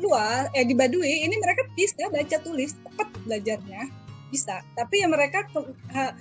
[0.00, 3.82] luar eh di Baduy ini mereka bisa baca tulis cepat belajarnya
[4.32, 4.64] bisa.
[4.74, 5.44] Tapi ya mereka
[5.92, 6.16] ha-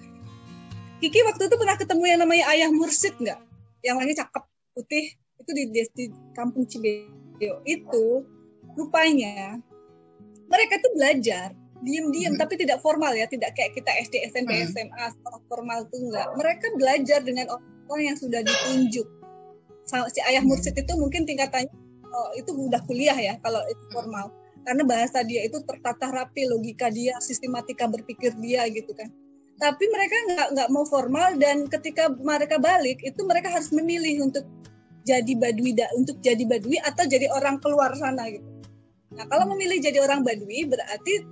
[1.01, 3.39] Kiki waktu itu pernah ketemu yang namanya Ayah Mursid nggak?
[3.81, 4.43] Yang orangnya cakep
[4.77, 5.05] putih
[5.41, 6.05] itu di, di, di
[6.37, 7.63] kampung Cibeo.
[7.65, 8.21] Itu
[8.77, 9.57] rupanya
[10.45, 12.41] mereka tuh belajar diam-diam Hmm.
[12.45, 14.69] tapi tidak formal ya tidak kayak kita SD SMP Hmm.
[14.69, 15.05] SMA
[15.49, 17.49] formal tuh enggak mereka belajar dengan
[17.89, 19.07] orang yang sudah ditunjuk.
[19.89, 21.73] Si ayah mursid itu mungkin tingkatannya
[22.38, 24.32] itu udah kuliah ya kalau itu formal.
[24.62, 29.10] Karena bahasa dia itu tertata rapi logika dia sistematika berpikir dia gitu kan.
[29.58, 34.45] Tapi mereka nggak nggak mau formal dan ketika mereka balik itu mereka harus memilih untuk
[35.06, 38.45] jadi badui untuk jadi badui atau jadi orang keluar sana gitu.
[39.17, 41.26] Nah kalau memilih jadi orang badui berarti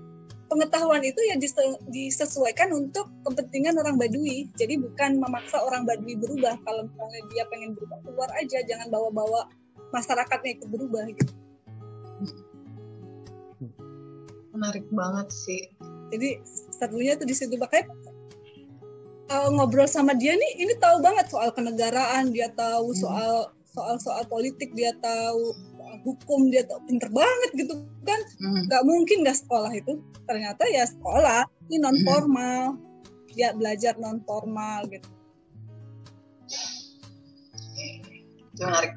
[0.50, 6.58] pengetahuan itu ya dise- disesuaikan untuk kepentingan orang badui jadi bukan memaksa orang badui berubah.
[6.65, 9.46] Kalau misalnya dia pengen berubah keluar aja jangan bawa-bawa
[9.91, 11.34] masyarakatnya ikut berubah gitu
[14.49, 15.62] Menarik banget sih.
[16.10, 16.41] jadi
[16.73, 17.86] serunya tuh di situ makanya
[19.30, 22.99] uh, ngobrol sama dia nih ini tahu banget soal kenegaraan dia tahu Hmm.
[22.99, 23.34] soal
[23.69, 28.65] soal soal politik dia tahu soal hukum dia tahu pinter banget gitu kan Mm.
[28.65, 32.73] nggak mungkin nggak sekolah itu ternyata ya sekolah ini non formal
[33.30, 35.06] dia belajar non formal gitu
[38.49, 38.91] Itu menarik.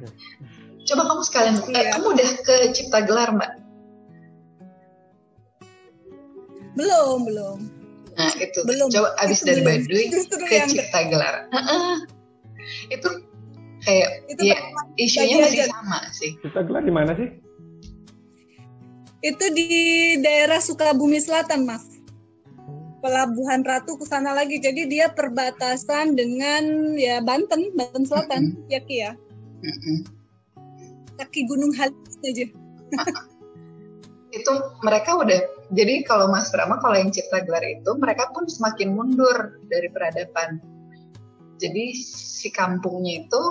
[0.93, 1.91] Coba kamu sekalian, eh, Iya.
[1.97, 3.53] kamu udah ke Cipta Gelar mbak?
[6.73, 7.59] belum belum
[8.13, 8.93] Nah itu, Belum.
[8.93, 9.73] coba abis Itu dari belum.
[9.89, 11.35] Baduy Justru ke yang Cipta Gelar.
[11.49, 11.97] Heeh.
[12.93, 13.09] Itu
[13.81, 14.57] kayak, itu ya
[14.95, 15.73] isunya masih aja.
[15.73, 16.31] sama sih.
[16.39, 17.29] Kita gelar di mana sih?
[19.23, 19.71] itu di
[20.19, 21.87] daerah Sukabumi Selatan mas
[22.99, 28.99] Pelabuhan Ratu ke sana lagi jadi dia perbatasan dengan ya Banten Banten Selatan ya Ki
[28.99, 29.15] ya
[29.63, 30.22] Mm-mm.
[31.23, 32.47] Kaki Gunung Halis aja
[34.33, 38.97] Itu mereka udah, jadi kalau Mas Brahma, kalau yang Cipta Gelar itu, mereka pun semakin
[38.97, 40.57] mundur dari peradaban.
[41.61, 43.43] Jadi si kampungnya itu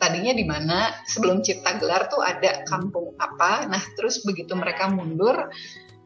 [0.00, 5.52] tadinya di mana sebelum Cipta Gelar tuh ada kampung apa, nah terus begitu mereka mundur,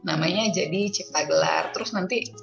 [0.02, 1.70] namanya jadi Cipta Gelar.
[1.70, 2.34] Terus nanti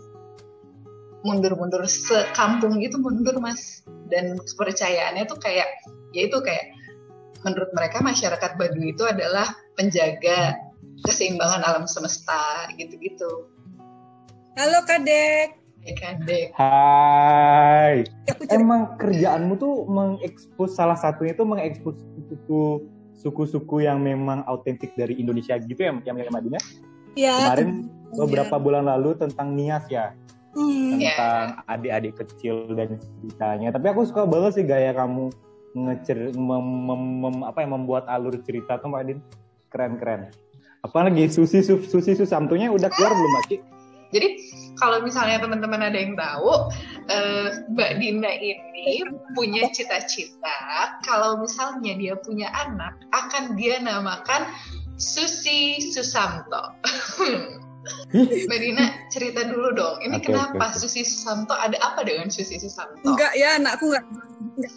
[1.28, 5.68] mundur-mundur sekampung gitu mundur mas, dan kepercayaannya tuh kayak,
[6.16, 6.80] ya itu kayak
[7.46, 10.58] menurut mereka masyarakat Baduy itu adalah penjaga
[11.06, 13.50] keseimbangan alam semesta gitu-gitu.
[14.58, 16.54] halo kadek Ya kan, Dek?
[16.54, 18.06] Hai.
[18.30, 21.98] cerita Emang kerjaanmu tuh mengekspos salah satunya tuh mengekspos
[22.30, 22.86] suku
[23.18, 26.62] suku-suku yang memang autentik dari Indonesia gitu ya, yang yang Madinah.
[27.18, 30.14] ya Kemarin beberapa bulan lalu tentang Nias ya,
[30.54, 31.18] Hmm, Ya.
[31.18, 33.74] tentang adik-adik kecil dan ceritanya.
[33.74, 35.34] Tapi aku suka banget sih gaya kamu
[35.72, 39.20] ngecer mem, mem- mem- apa ya membuat alur cerita tuh Mbak Din.
[39.72, 40.28] Keren-keren.
[40.84, 43.46] Apalagi Susi Su- Susi Susamtunya udah keluar belum Mbak?
[44.12, 44.28] Jadi
[44.76, 46.68] kalau misalnya teman-teman ada yang tahu,
[47.08, 50.52] eh, Mbak Dina ini punya cita-cita
[51.08, 54.52] kalau misalnya dia punya anak, akan dia namakan
[55.00, 56.76] Susi Susamto.
[58.12, 60.78] Mbak Dina cerita dulu dong, ini Oke, kenapa oke.
[60.84, 61.56] Susi Susamto?
[61.56, 63.08] Ada apa dengan Susi Susamto?
[63.08, 64.06] enggak ya anakku enggak
[64.60, 64.74] enggak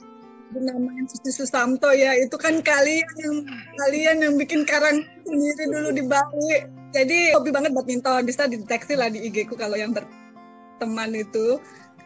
[0.54, 2.14] dinamain Susi Susamto ya.
[2.14, 3.36] Itu kan kalian yang
[3.76, 6.64] kalian yang bikin karang sendiri dulu di Bali.
[6.94, 8.22] Jadi hobi banget badminton.
[8.22, 11.58] Bisa dideteksi lah di IG ku kalau yang berteman itu.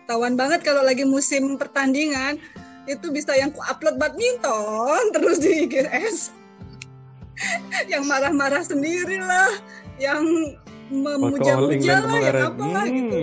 [0.04, 2.40] Ketahuan banget kalau lagi musim pertandingan
[2.88, 6.32] itu bisa yang ku upload badminton terus di IGS
[7.92, 9.52] yang marah-marah sendiri lah.
[10.00, 10.56] Yang
[10.88, 13.20] memuja-muja lah yang apa lah gitu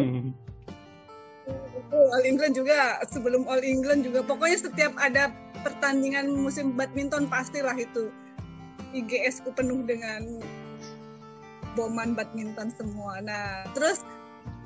[2.14, 5.32] All England juga sebelum All England juga pokoknya setiap ada
[5.64, 8.12] pertandingan musim badminton pastilah itu
[8.96, 10.40] IGS ku penuh dengan
[11.76, 13.20] boman badminton semua.
[13.20, 14.08] Nah, terus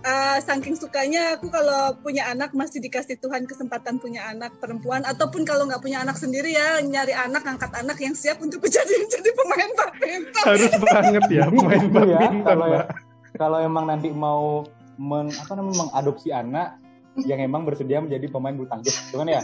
[0.05, 5.43] uh, saking sukanya aku kalau punya anak masih dikasih Tuhan kesempatan punya anak perempuan ataupun
[5.43, 9.29] kalau nggak punya anak sendiri ya nyari anak angkat anak yang siap untuk menjadi jadi
[9.33, 12.87] pemain badminton Harus banget ya main Gitu ya, badminton, kalau ya, Mbak.
[13.35, 14.63] kalau emang nanti mau
[15.01, 16.77] men, apa namanya mengadopsi anak
[17.25, 19.41] yang emang bersedia menjadi pemain bulu tangkis, cuman ya.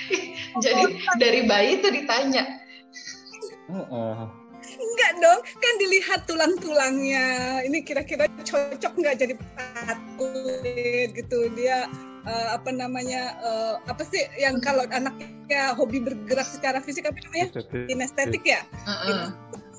[0.64, 2.42] Jadi dari bayi tuh ditanya,
[3.70, 4.26] Heeh.
[4.70, 7.26] enggak dong kan dilihat tulang-tulangnya
[7.64, 9.34] ini kira-kira cocok nggak jadi
[9.86, 11.86] atlet gitu dia
[12.26, 17.46] eh, apa namanya eh, apa sih yang kalau anaknya hobi bergerak secara fisik apa namanya
[17.54, 17.86] Estetik.
[17.88, 19.30] kinestetik ya "Heeh."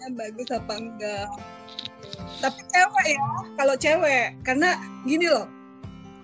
[0.02, 1.28] Ini bagus apa enggak
[2.42, 3.22] tapi cewek ya
[3.60, 4.70] kalau cewek karena
[5.06, 5.46] gini loh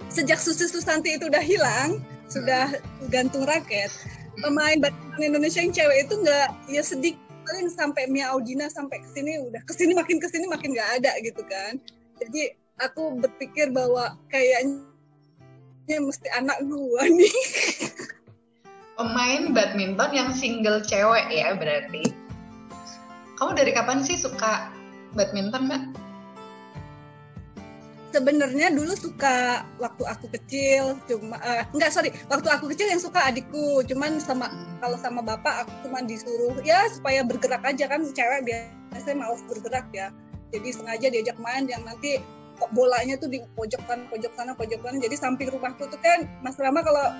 [0.08, 2.76] sejak Susi Susanti itu udah hilang sudah
[3.08, 3.92] gantung raket
[4.44, 9.08] pemain badminton Indonesia yang cewek itu enggak ya sedikit paling sampai Mia Audina sampai ke
[9.16, 11.80] sini udah ke sini makin ke sini makin nggak ada gitu kan
[12.20, 12.52] jadi
[12.84, 14.84] aku berpikir bahwa kayaknya
[16.04, 17.36] mesti anak gua nih
[18.98, 22.12] pemain badminton yang single cewek ya berarti.
[23.38, 24.74] Kamu dari kapan sih suka
[25.14, 25.84] badminton, Mbak?
[28.16, 33.20] Sebenarnya dulu suka waktu aku kecil cuma eh, enggak sorry waktu aku kecil yang suka
[33.28, 33.84] adikku.
[33.86, 39.28] Cuman sama kalau sama bapak aku cuma disuruh ya supaya bergerak aja kan cewek biasanya
[39.28, 40.12] mau bergerak ya.
[40.56, 42.24] Jadi sengaja diajak main yang nanti
[42.74, 44.98] bolanya tuh di pojok sana pojok sana pojok sana.
[44.98, 47.12] Jadi samping rumahku tuh kan Mas Rama kalau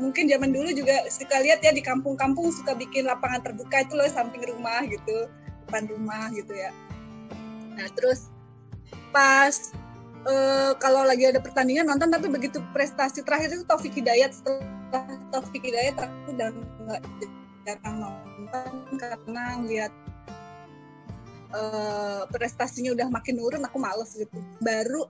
[0.00, 4.10] mungkin zaman dulu juga suka lihat ya di kampung-kampung suka bikin lapangan terbuka itu loh
[4.10, 5.30] samping rumah gitu
[5.68, 6.74] depan rumah gitu ya.
[7.78, 8.30] Nah terus
[9.14, 9.74] pas
[10.28, 14.32] eh, kalau lagi ada pertandingan nonton tapi begitu prestasi terakhir itu Taufik Hidayat.
[14.32, 17.00] Setelah Taufik Hidayat aku udah nggak
[17.64, 19.92] jarang nonton karena lihat
[21.54, 24.38] eh, prestasinya udah makin nurun aku males gitu.
[24.60, 25.08] Baru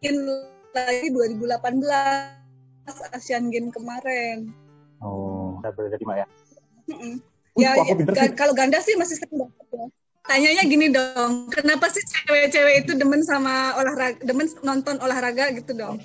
[0.00, 0.16] in
[0.72, 1.60] lagi 2018
[3.14, 4.54] Asian Games kemarin.
[5.00, 6.26] Oh, udah berarti Mbak ya.
[7.56, 7.70] Wih, ya,
[8.14, 9.86] ya, kalau ganda sih masih sering banget ya.
[10.30, 15.98] Tanyanya gini dong, kenapa sih cewek-cewek itu demen sama olahraga, demen nonton olahraga gitu dong?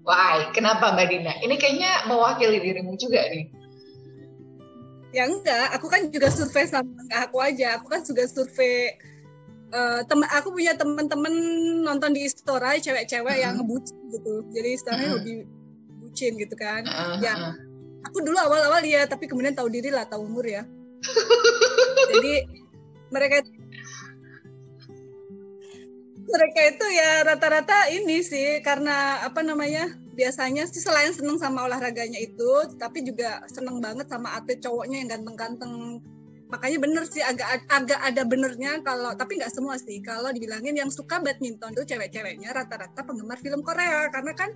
[0.00, 1.36] Wah, kenapa Mbak Dina?
[1.44, 3.52] Ini kayaknya mewakili dirimu juga nih.
[5.12, 8.96] Ya enggak, aku kan juga survei sama enggak aku aja, aku kan juga survei
[9.70, 11.30] eh, temen aku punya temen-temen
[11.84, 13.62] nonton di Istora cewek-cewek yang Mhm.
[13.62, 14.34] ngebucin gitu.
[14.56, 15.14] Jadi istilahnya Mhm.
[15.20, 15.32] hobi
[16.00, 16.82] bucin gitu kan.
[16.88, 17.36] Heeh, Ya.
[17.36, 17.54] heeh.
[18.08, 20.64] Aku dulu awal-awal ya, tapi kemudian tahu diri lah, tahu umur ya.
[22.10, 22.59] Jadi
[23.10, 23.42] mereka
[26.30, 32.20] mereka itu ya rata-rata ini sih karena apa namanya biasanya sih selain seneng sama olahraganya
[32.22, 36.04] itu tapi juga seneng banget sama atlet cowoknya yang ganteng-ganteng.
[36.50, 40.02] Makanya bener sih agak agak ada benernya kalau tapi nggak semua sih.
[40.02, 44.10] Kalau dibilangin yang suka badminton tuh cewek-ceweknya rata-rata penggemar film Korea.
[44.10, 44.50] Karena kan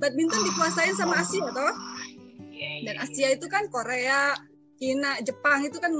[0.00, 1.74] badminton dikuasain sama Asia toh.
[2.56, 3.04] Iya, iya, dan iya.
[3.04, 4.32] Asia itu kan Korea,
[4.80, 5.92] Cina, Jepang itu kan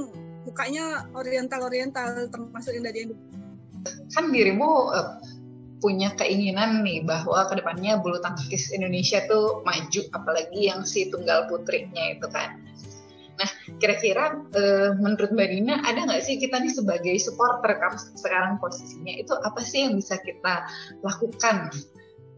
[0.47, 3.35] mukanya oriental-oriental termasuk yang dari Indonesia.
[4.15, 5.09] kan dirimu eh,
[5.77, 11.45] punya keinginan nih bahwa ke depannya bulu tangkis Indonesia tuh maju, apalagi yang si tunggal
[11.51, 12.63] putrinya itu kan.
[13.37, 18.57] Nah, kira-kira eh, menurut Mbak Dina ada nggak sih kita nih sebagai supporter kamu sekarang
[18.57, 20.65] posisinya itu apa sih yang bisa kita
[21.05, 21.69] lakukan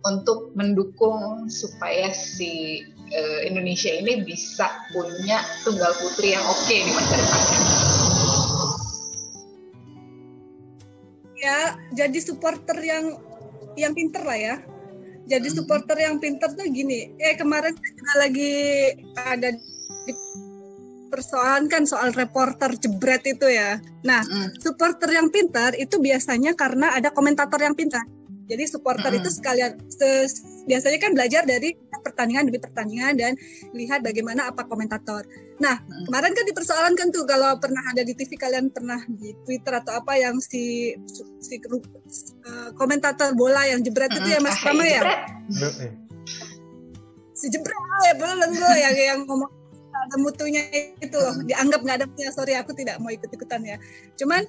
[0.04, 2.84] untuk mendukung supaya si
[3.16, 7.89] eh, Indonesia ini bisa punya tunggal putri yang oke di masa depan?
[11.50, 11.62] Ya,
[12.06, 13.18] jadi supporter yang
[13.74, 14.56] yang pinter lah ya.
[15.26, 15.58] Jadi Hmm.
[15.62, 17.10] supporter yang pinter tuh gini.
[17.18, 18.54] Eh kemarin juga lagi
[19.18, 19.50] ada
[20.06, 20.14] di
[21.10, 23.82] persoalan kan soal reporter jebret itu ya.
[24.06, 24.62] Nah, Mm.
[24.62, 28.06] supporter yang pintar itu biasanya karena ada komentator yang pintar.
[28.50, 29.22] Jadi supporter Mm-mm.
[29.22, 33.32] itu sekalian se- biasanya kan belajar dari pertandingan demi pertandingan dan
[33.72, 35.22] lihat bagaimana apa komentator.
[35.62, 36.10] Nah, Mm.
[36.10, 40.18] kemarin kan dipersoalankan tuh kalau pernah ada di TV kalian pernah di Twitter atau apa
[40.18, 40.98] yang si
[41.40, 45.02] si eh, komentator bola yang jebret itu ya Mas Ah, Prama ya?
[45.48, 45.76] jebret.
[45.86, 45.92] Eh,
[47.36, 49.48] Si jebret ya belum gue yang yang ngomong
[50.00, 50.64] ada mutunya
[50.98, 53.76] itu loh dianggap nggak ada mutunya sorry aku tidak mau ikut ikutan ya
[54.16, 54.48] cuman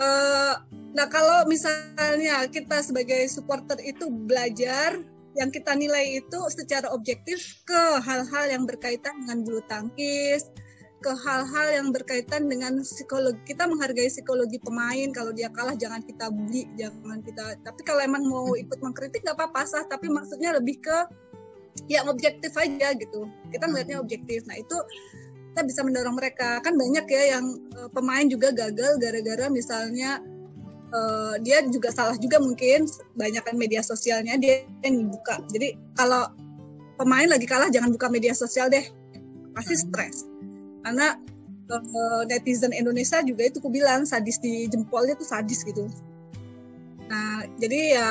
[0.00, 0.54] eh,
[0.96, 5.00] nah kalau misalnya kita sebagai supporter itu belajar
[5.36, 10.48] yang kita nilai itu secara objektif ke hal-hal yang berkaitan dengan bulu tangkis
[11.04, 16.32] ke hal-hal yang berkaitan dengan psikologi kita menghargai psikologi pemain kalau dia kalah jangan kita
[16.32, 20.80] bully jangan kita tapi kalau emang mau ikut mengkritik nggak apa-apa sah tapi maksudnya lebih
[20.80, 20.98] ke
[21.84, 23.28] yang objektif aja gitu.
[23.52, 24.48] Kita melihatnya objektif.
[24.48, 24.76] Nah itu
[25.56, 30.20] kita bisa mendorong mereka kan banyak ya yang eh, pemain juga gagal gara-gara misalnya
[30.92, 32.84] eh, dia juga salah juga mungkin
[33.16, 35.40] banyakkan media sosialnya dia yang buka.
[35.48, 36.28] Jadi kalau
[37.00, 38.84] pemain lagi kalah jangan buka media sosial deh,
[39.56, 40.28] pasti stres.
[40.84, 41.16] Karena
[41.72, 45.88] eh, netizen Indonesia juga itu ku bilang sadis di jempolnya tuh sadis gitu.
[47.08, 48.08] Nah jadi ya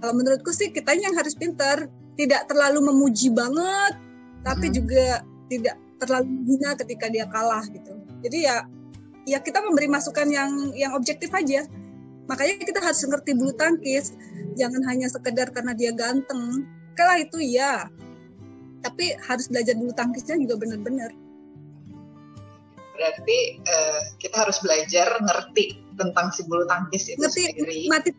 [0.00, 1.84] kalau menurutku sih kita yang harus pintar,
[2.16, 4.00] tidak terlalu memuji banget,
[4.40, 4.76] tapi Hmm.
[4.80, 5.20] juga
[5.52, 7.92] tidak terlalu menghina ketika dia kalah gitu.
[8.24, 8.64] Jadi ya
[9.28, 11.68] ya kita memberi masukan yang yang objektif aja.
[12.26, 14.14] Makanya kita harus ngerti bulu tangkis,
[14.54, 16.64] jangan hanya sekedar karena dia ganteng.
[16.94, 17.90] Kalah itu ya.
[18.80, 21.10] Tapi harus belajar bulu tangkisnya juga benar-benar.
[22.96, 27.88] Berarti eh, kita harus belajar ngerti tentang si bulu tangkis itu Ngerti sendiri.
[27.88, 28.10] menikmati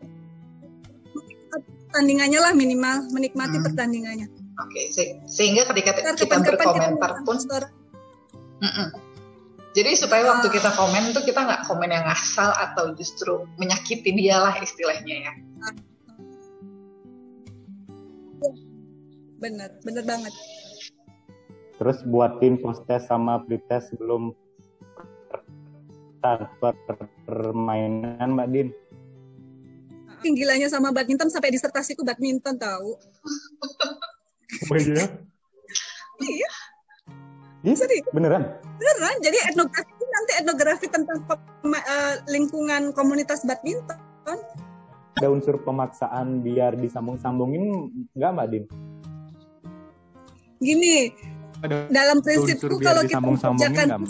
[1.92, 3.66] pertandingannya lah minimal, menikmati Hmm.
[3.68, 4.28] pertandingannya.
[4.62, 7.62] Oke, se- sehingga ketika kita kita berkomentar mau pun, sponsor.
[8.62, 8.88] Mm-mm.
[9.72, 10.54] jadi supaya waktu Ah.
[10.54, 15.32] kita komen tuh kita nggak komen yang ngasal atau justru menyakiti dia lah istilahnya ya.
[19.38, 20.30] Bener, bener banget.
[21.74, 24.30] Terus buat tim post test sama pretest sebelum
[26.20, 28.68] start per- permainan Mbak Din.
[30.14, 32.94] Saking gilanya sama badminton sampai disertasiku badminton tahu.
[34.72, 35.04] Oh iya.
[36.22, 36.50] Iya,
[37.62, 38.08] Ih, serius.
[38.10, 38.56] beneran?
[38.80, 39.16] beneran.
[39.20, 41.18] Jadi etnografi nanti etnografi tentang
[41.60, 43.98] pema- eh, lingkungan komunitas badminton.
[45.12, 48.64] Ada unsur pemaksaan biar disambung-sambungin nggak Mbak Din?
[50.56, 51.12] Gini,
[51.60, 54.00] Ada dalam prinsipku kalau kita mengerjakan nggak?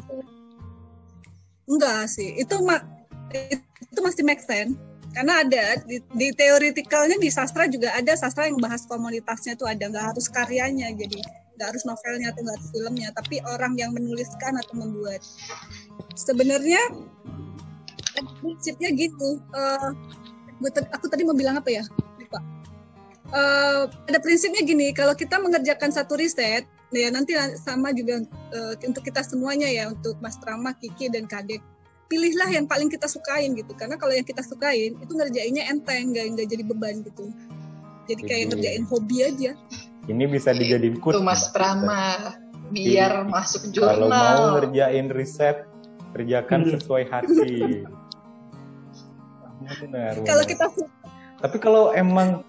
[1.65, 2.85] enggak sih itu ma-
[3.33, 4.77] itu masih make sense
[5.13, 9.89] karena ada di, di teoretikalnya di sastra juga ada sastra yang bahas komunitasnya tuh ada.
[9.89, 11.21] Nggak harus karyanya jadi
[11.57, 15.21] nggak harus novelnya atau nggak harus filmnya tapi orang yang menuliskan atau membuat.
[16.17, 16.81] Sebenarnya
[18.41, 19.41] prinsipnya gitu
[20.71, 21.85] tadi- aku tadi mau bilang apa ya?
[22.21, 22.41] Lupa.
[23.33, 28.21] Eh, ada prinsipnya gini kalau kita mengerjakan satu riset ya nanti sama juga
[28.53, 31.65] eh, untuk kita semuanya ya untuk Mas Trama, Kiki dan Kadek
[32.13, 36.37] pilihlah yang paling kita sukain gitu karena kalau yang kita sukain itu ngerjainnya enteng nggak
[36.37, 37.33] nggak jadi beban gitu
[38.05, 39.53] jadi kayak Jadi- ngerjain hobi aja
[40.03, 41.15] Ini bisa dijadiin quote.
[41.15, 41.47] Itu Mas.
[41.55, 42.35] Prama
[42.69, 44.39] biar masuk Kalau mau jurnal.
[44.59, 45.63] ngerjain riset,
[46.11, 46.71] kerjakan Iya.
[46.75, 47.55] sesuai hati.
[49.87, 50.67] Benar, kalau kita
[51.39, 52.43] Tapi kalau emang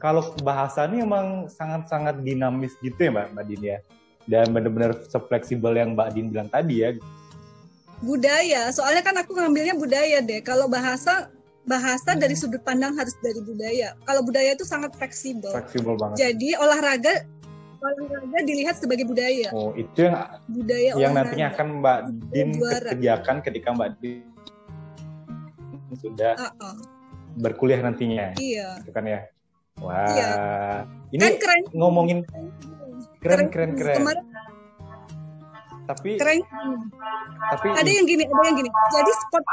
[0.00, 3.78] kalau bahasanya emang sangat-sangat dinamis gitu ya Mbak, Mbak Din ya.
[4.24, 6.96] Dan benar-benar sefleksibel yang Mbak Din bilang tadi ya.
[8.00, 11.28] Budaya soalnya kan aku ngambilnya budaya deh kalau bahasa
[11.62, 16.16] bahasa dari sudut pandang harus dari budaya kalau budaya itu sangat fleksibel Fleksibel banget.
[16.18, 17.28] jadi olahraga
[17.78, 21.16] olahraga dilihat sebagai budaya Oh, itu yang budaya yang olahraga.
[21.18, 21.98] nantinya akan Mbak
[22.30, 22.88] Din Juara.
[22.90, 24.24] kerjakan ketika Mbak Din
[25.92, 26.74] sudah Ah, ah.
[27.36, 28.32] berkuliah nantinya.
[28.38, 29.20] iya Itu kan ya.
[29.78, 30.06] Wah.
[30.06, 30.30] Iya.
[31.10, 32.18] Ini kan keren ngomongin
[33.18, 33.96] keren keren keren.
[33.96, 34.24] kemarin
[35.90, 36.40] Tapi keren
[37.50, 39.44] tapi ada yang gini ada yang gini jadi sport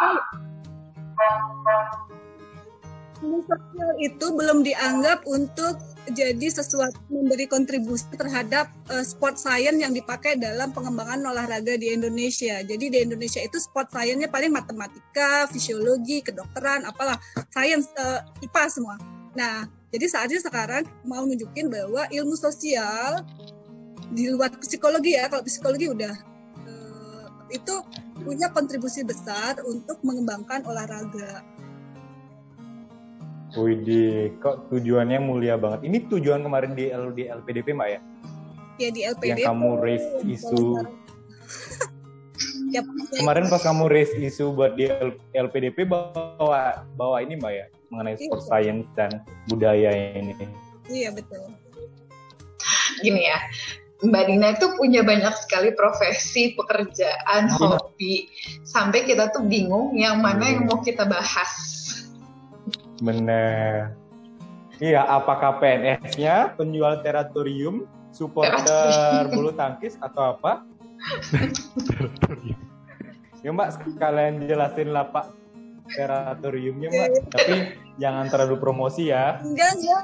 [3.18, 5.82] ilmu sosial itu belum dianggap untuk
[6.14, 12.64] jadi sesuatu memberi kontribusi terhadap eh, sport science yang dipakai dalam pengembangan olahraga di Indonesia.
[12.64, 17.20] Jadi di Indonesia itu sport science-nya paling matematika, fisiologi, kedokteran, apalah,
[17.52, 18.96] sains, eh, IPA semua.
[19.36, 23.24] Nah, jadi saatnya sekarang mau nunjukin bahwa ilmu sosial
[24.18, 26.14] di luar psikologi ya, kalau psikologi udah
[26.66, 27.76] eh, itu
[28.18, 31.46] punya kontribusi besar untuk mengembangkan olahraga.
[33.54, 35.86] Widih, kok tujuannya mulia banget.
[35.86, 38.00] Ini tujuan kemarin di, L- di LPDP Mbak ya?
[38.78, 39.30] Ya di LPD.
[39.34, 40.62] Yang kamu raise isu
[42.68, 42.84] Ya,
[43.16, 48.20] kemarin pas kamu raise isu buat di L- LPDP bawa bawa ini Mbak ya mengenai
[48.20, 48.50] sport Iya.
[48.52, 49.12] science dan
[49.48, 50.36] budaya ini.
[50.86, 51.48] Iya betul.
[53.00, 53.40] Gini ya,
[53.98, 57.58] Mbak Dina itu punya banyak sekali profesi, pekerjaan, Iya.
[57.58, 58.30] hobi,
[58.62, 61.52] sampai kita tuh bingung yang mana yang mau kita bahas.
[63.02, 63.98] Bener.
[64.78, 70.62] Iya, apakah PNS-nya penjual teratorium, supporter bulu tangkis atau apa?
[73.46, 75.34] ya Mbak sekalian jelasin lah Pak
[75.90, 77.10] teratoriumnya Mbak.
[77.34, 77.56] Tapi
[77.98, 79.42] jangan terlalu promosi ya.
[79.42, 80.04] Enggak enggak.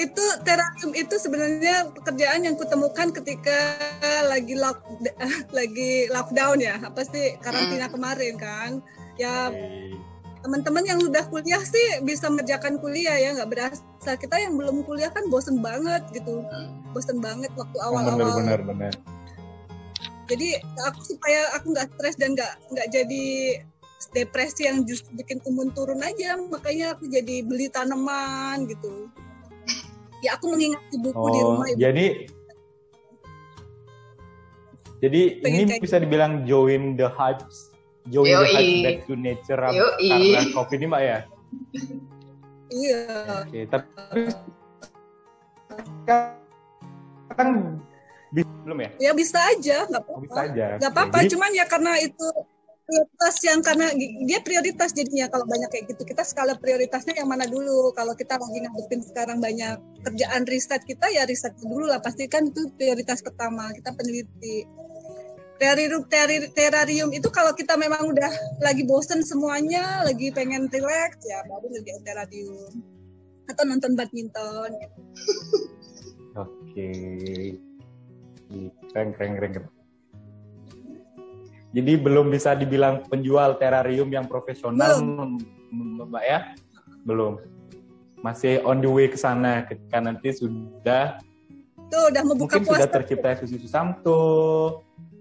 [0.00, 3.76] Itu terarium itu sebenarnya pekerjaan yang kutemukan ketika
[4.24, 4.80] lagi lock
[5.58, 6.80] lagi lockdown ya.
[6.80, 7.36] Apa sih?
[7.44, 8.80] Karantina kemarin kan?
[9.20, 9.52] Ya
[10.40, 13.36] teman-teman yang udah kuliah sih bisa mengerjakan kuliah ya.
[13.36, 14.10] Nggak berasa.
[14.16, 16.40] Kita yang belum kuliah kan bosen banget gitu.
[16.96, 18.40] Bosen banget waktu Oh, awal-awal.
[18.40, 18.96] bener.
[20.30, 23.26] jadi aku supaya aku nggak stres dan nggak nggak jadi
[24.14, 26.40] depresi yang justru bikin imun turun aja.
[26.40, 29.12] Makanya aku jadi beli tanaman gitu
[30.20, 32.06] ya aku mengingat ibuku di Oh, rumah ibu jadi
[35.00, 37.72] jadi Pengen ini kayak bisa dibilang join the hypes,
[38.06, 38.52] join the Yoi.
[38.52, 40.08] hypes back to nature Yoi.
[40.12, 41.18] karena covid ini mbak ya.
[42.68, 43.00] iya
[43.40, 43.88] Oke, tapi
[48.30, 48.90] bisa belum ya?
[49.00, 50.66] ya bisa aja nggak Oh, apa-apa bisa aja.
[50.78, 52.26] nggak apa-apa jadi- cuman ya karena itu
[52.90, 53.86] prioritas yang karena
[54.26, 56.02] dia prioritas jadinya kalau banyak kayak gitu.
[56.02, 57.94] Kita skala prioritasnya yang mana dulu?
[57.94, 62.02] Kalau kita lagi ngadepin sekarang banyak kerjaan riset kita ya riset dulu lah.
[62.02, 64.66] Pastikan itu prioritas pertama kita peneliti.
[65.60, 68.32] Terarium terari- terarium itu kalau kita memang udah
[68.64, 72.72] lagi bosen semuanya lagi pengen relax ya baru ngerjain terarium.
[73.46, 74.70] Atau nonton badminton.
[76.42, 76.90] Oke.
[78.90, 79.79] Keren, keren, keren, keren.
[81.70, 85.38] Jadi belum bisa dibilang penjual terarium yang profesional, Belum.
[86.10, 86.38] Mbak ya?
[87.06, 87.38] Belum.
[88.20, 91.22] Masih on the way ke sana ketika nanti sudah
[91.90, 94.22] tuh udah mau buka mungkin sudah puasa tercipta Susi Susamto,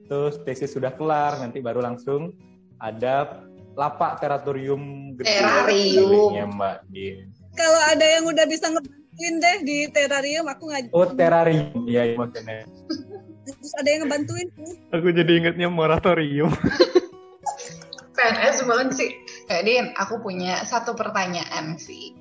[0.06, 2.34] terus tesis sudah kelar, nanti baru langsung
[2.78, 6.10] ada lapak teratorium gede Terarium.
[6.10, 7.18] miliknya Mbak Din.
[7.58, 12.16] kalau ada yang udah bisa ngebantuin deh di terarium aku ngaj Oh terarium, iya iya,
[12.18, 12.66] maksudnya.
[13.56, 14.74] terus ada yang ngebantuin tuh.
[14.94, 16.54] Aku jadi ingetnya moratorium.
[18.20, 19.10] PNS banget sih.
[19.48, 22.12] Kak Din, aku punya satu pertanyaan sih.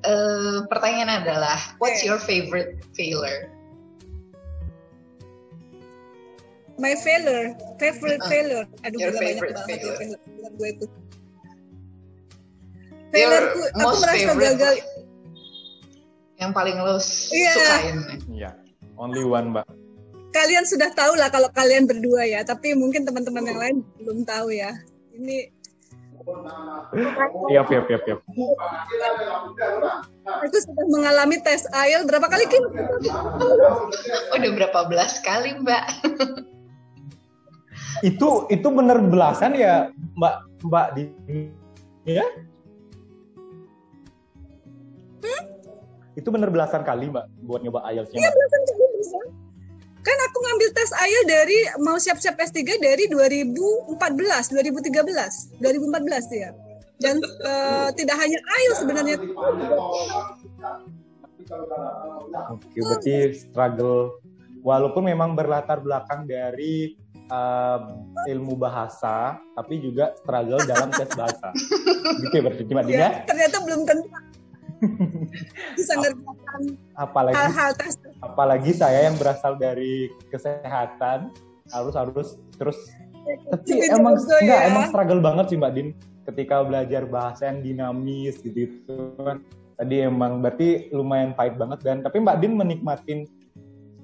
[0.00, 3.50] Eh, pertanyaan adalah, what's your favorite failure?
[6.78, 9.98] my failure favorite Uh, failure aduh your gila banyak favorite banget ya failure.
[9.98, 10.86] failure failure gue itu
[13.10, 14.74] Your failureku aku merasa favorite gagal
[16.38, 16.94] Yang paling lo
[17.34, 17.50] Iya.
[17.50, 17.96] sukain?
[18.30, 18.50] Iya,
[18.94, 19.66] only one Mbak.
[20.32, 24.52] Kalian sudah tahu lah kalau kalian berdua ya tapi mungkin teman-teman yang lain belum tahu
[24.52, 24.72] ya
[25.16, 25.52] ini
[27.48, 28.16] Iya, iya, iya, iya.
[30.28, 32.64] aku sudah mengalami tes IELTS berapa kali Kim?
[34.36, 35.84] Udah berapa belas kali, Mbak?
[38.04, 39.88] Itu itu bener belasan ya
[40.20, 40.34] Mbak
[40.68, 41.02] Mbak di
[42.04, 42.26] ya?
[46.12, 48.20] Itu bener belasan kali Mbak buat nyoba IELTS-nya.
[48.20, 48.32] Mbak.
[48.36, 49.20] belasan kali bisa.
[50.08, 56.50] Kan aku ngambil tes IELTS dari mau siap-siap S3 dari 2014 2013 2014 ya
[56.98, 59.16] dan eh, tidak hanya IELTS sebenarnya
[62.52, 64.20] Oke, berarti struggle
[64.60, 66.92] walaupun memang berlatar belakang dari
[67.32, 71.48] um, ilmu bahasa, tapi juga struggle dalam tes bahasa.
[72.24, 73.00] Gitu ya berarti Mbak Dina?
[73.00, 74.08] ya ternyata belum tentu
[75.78, 76.62] bisa ngerjakan
[76.94, 81.30] Apalagi hal-hal tes apalagi saya yang berasal dari kesehatan
[81.70, 82.78] harus harus terus
[83.52, 84.68] tapi emang enggak ya.
[84.72, 85.88] emang struggle banget sih Mbak Din
[86.28, 89.44] ketika belajar bahasa yang dinamis gitu kan
[89.76, 93.20] tadi emang berarti lumayan pahit banget dan tapi Mbak Din menikmatin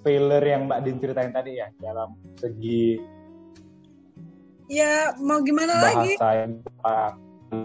[0.04, 3.00] failure yang Mbak Din ceritain tadi ya dalam segi
[4.68, 6.52] ya mau gimana lagi bahasa yang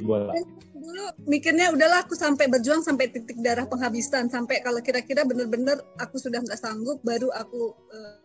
[0.03, 0.33] bola.
[0.79, 4.31] Dulu mikirnya udahlah aku sampai berjuang sampai titik darah penghabisan.
[4.31, 8.17] Sampai kalau kira-kira bener-bener aku sudah nggak sanggup baru aku eh,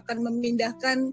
[0.00, 1.12] akan memindahkan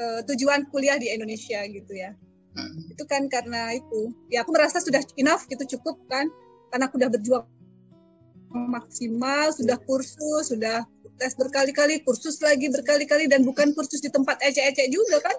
[0.00, 2.16] eh, tujuan kuliah di Indonesia gitu ya.
[2.56, 2.88] Hmm.
[2.88, 4.16] itu kan karena itu.
[4.32, 6.32] Ya aku merasa sudah enough gitu cukup kan.
[6.72, 7.44] Karena aku udah berjuang
[8.56, 10.86] maksimal sudah kursus sudah
[11.20, 15.36] tes berkali-kali kursus lagi berkali-kali dan bukan kursus di tempat ecek-ecek juga kan.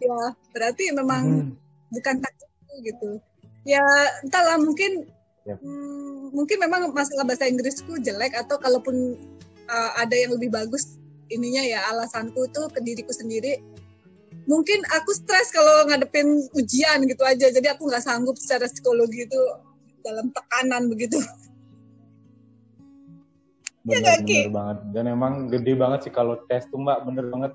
[0.00, 1.94] Ya berarti memang Hmm.
[1.94, 2.16] bukan
[2.70, 3.10] takdirku gitu.
[3.66, 3.82] Ya
[4.24, 5.04] entahlah mungkin
[5.44, 5.58] Yap.
[5.60, 9.18] hmm, mungkin memang masalah bahasa Inggrisku jelek atau kalaupun
[9.68, 10.96] uh, ada yang lebih bagus
[11.30, 13.62] ininya ya alasanku tuh ke diriku sendiri
[14.48, 17.52] mungkin aku stres kalau ngadepin ujian gitu aja.
[17.52, 19.40] Jadi aku nggak sanggup secara psikologi itu
[20.06, 21.18] dalam tekanan begitu.
[23.88, 24.44] Ya bener, Ki?
[24.44, 24.78] bener banget.
[24.92, 27.00] Dan emang gede banget sih kalau tes tuh Mbak.
[27.00, 27.52] Bener banget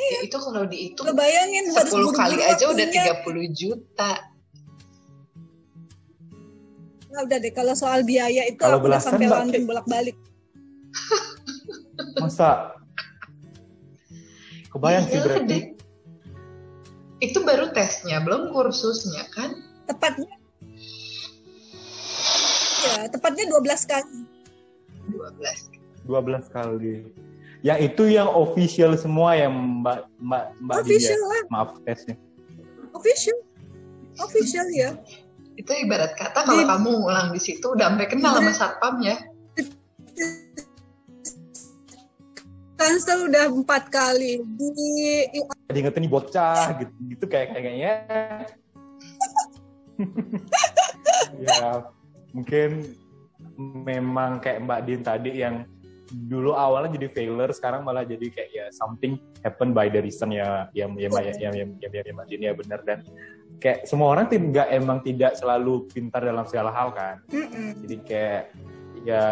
[0.00, 3.04] Ya, itu kalau dihitung Lo bayangin harus 10 kali aja udah waktunya.
[3.52, 4.12] 30 juta.
[7.10, 10.16] Nah, udah deh kalau soal biaya itu Kalau aku udah belasan, sampai Mbak, London bolak-balik
[12.22, 12.78] masa
[14.70, 15.62] kebayang sih Iya berarti deh.
[17.20, 19.52] Itu baru tesnya, belum kursusnya kan?
[19.90, 20.30] tepatnya
[22.86, 24.18] ya tepatnya 12 kali
[25.10, 26.06] 12.
[26.06, 26.94] 12 kali.
[27.60, 29.52] Yang itu yang official semua yang
[29.84, 31.28] Mbak Mbak Mbak official Dia.
[31.28, 32.16] lah Maaf tesnya.
[32.96, 33.36] official
[34.18, 34.90] official ya
[35.60, 39.16] Itu ibarat kata kalau kamu ngulang di situ udah sampai kenal sama satpam ya.
[42.80, 44.72] kan cancel udah empat kali di
[45.68, 47.92] diingetin nih bocah gitu gitu kayak kayaknya
[51.44, 51.84] ya
[52.32, 52.96] mungkin
[53.84, 55.68] memang kayak Mbak Din tadi yang
[56.10, 60.66] dulu awalnya jadi failure sekarang malah jadi kayak ya something happen by the reason ya
[60.74, 62.98] yang yang yang yang yang yang, yang, Mbak Din ya benar dan
[63.62, 67.78] kayak semua orang tidak emang tidak selalu pintar dalam segala hal kan Mm-mm.
[67.86, 68.42] jadi kayak
[69.06, 69.24] ya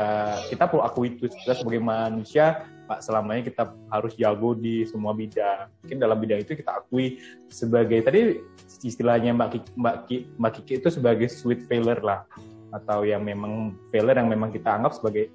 [0.49, 3.63] kita perlu akui itu kita sebagai manusia pak selamanya kita
[3.93, 7.21] harus jago di semua bidang mungkin dalam bidang itu kita akui
[7.53, 8.41] sebagai tadi
[8.81, 12.25] istilahnya mbak Kiki, mbak Kiki, mbak Kiki itu sebagai sweet failure lah
[12.73, 15.29] atau yang memang failure yang memang kita anggap sebagai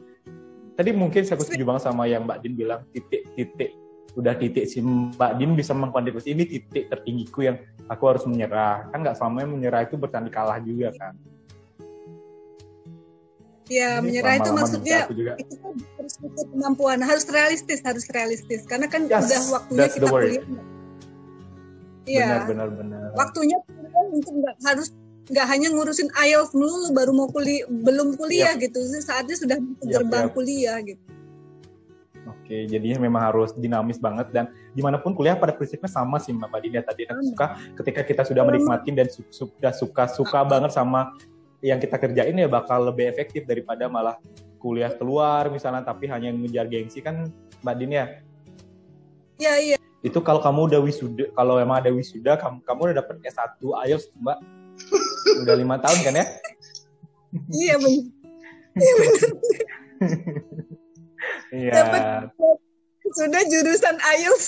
[0.73, 3.77] tadi mungkin saya setuju banget sama yang mbak Din bilang titik-titik
[4.13, 7.57] udah titik si mbak Din bisa mengkuantifikasi ini titik tertinggiku yang
[7.89, 8.89] aku harus menyerah.
[8.89, 11.13] Kan nggak selamanya menyerah itu bertanda kalah juga kan.
[13.71, 15.07] Ya Ini menyerah itu maksudnya
[15.39, 16.99] itu kan harus ikut kemampuan.
[17.01, 18.67] Harus realistis harus realistis.
[18.67, 20.45] Karena kan Yes, udah waktunya kita kuliah.
[22.03, 23.07] Iya, benar benar benar.
[23.15, 23.57] Waktunya
[24.11, 24.91] untuk nggak harus
[25.31, 28.79] nggak hanya ngurusin IELTS melulu baru mau kuliah belum kuliah gitu.
[28.99, 30.33] Saatnya sudah ke Yap, gerbang yap.
[30.35, 31.03] kuliah gitu.
[32.23, 36.35] Oke, jadinya memang harus dinamis banget dan di mana pun kuliah pada prinsipnya sama sih
[36.35, 37.07] Mbak Dina tadi.
[37.07, 41.15] Aku suka ketika kita sudah menikmati dan su- sudah suka suka banget sama
[41.63, 44.19] yang kita kerjain ya bakal lebih efektif daripada malah
[44.59, 47.31] kuliah keluar misalnya tapi hanya ngejar gengsi kan
[47.63, 48.05] Mbak Din ya?
[49.39, 49.77] Ya iya.
[50.03, 54.11] Itu kalau kamu udah wisuda kalau emang ada wisuda kamu kamu udah dapet S1 IELTS
[54.19, 54.37] Mbak
[55.43, 56.25] udah lima tahun kan ya?
[57.49, 58.03] Iya benar
[61.53, 61.71] iya.
[61.73, 62.33] Dapat-
[63.13, 64.47] sudah jurusan IELTS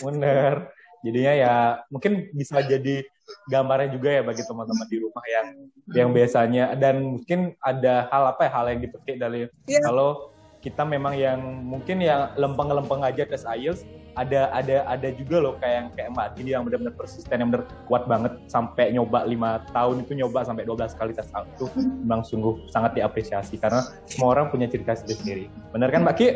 [0.00, 0.72] Bener.
[1.04, 1.54] Jadinya ya
[1.92, 3.04] mungkin bisa jadi
[3.46, 5.46] gambarnya juga ya bagi teman-teman di rumah yang
[5.92, 9.82] yang biasanya dan mungkin ada hal apa ya hal yang dipetik dari Iya.
[9.84, 10.34] kalau
[10.66, 13.86] kita memang yang mungkin yang lempeng-lempeng aja tes IELTS
[14.18, 17.70] ada ada ada juga loh kayak yang kayak Mbak Dini yang benar-benar persisten yang benar
[17.86, 21.66] kuat banget sampai nyoba lima tahun itu nyoba sampai 12 kali tes IELTS itu
[22.02, 25.46] memang sungguh sangat diapresiasi karena semua orang punya cerita sendiri.
[25.70, 26.28] Benar kan Mbak Ki?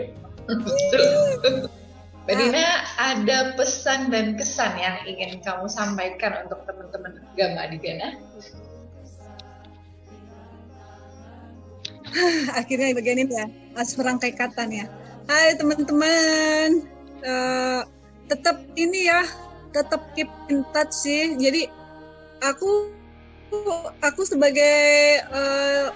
[2.31, 8.09] Mbak Dina, ada pesan dan kesan yang ingin kamu sampaikan untuk teman-teman Gama di Ghana?
[12.59, 14.87] akhirnya bagian ini ya harus merangkai kata nih ya.
[15.31, 16.69] Hai teman-teman.
[17.21, 17.81] Eh,
[18.31, 19.23] tetap ini ya
[19.71, 21.35] tetap keep in touch sih.
[21.39, 21.71] Jadi
[22.43, 22.91] aku
[24.03, 24.79] aku sebagai
[25.23, 25.87] eh,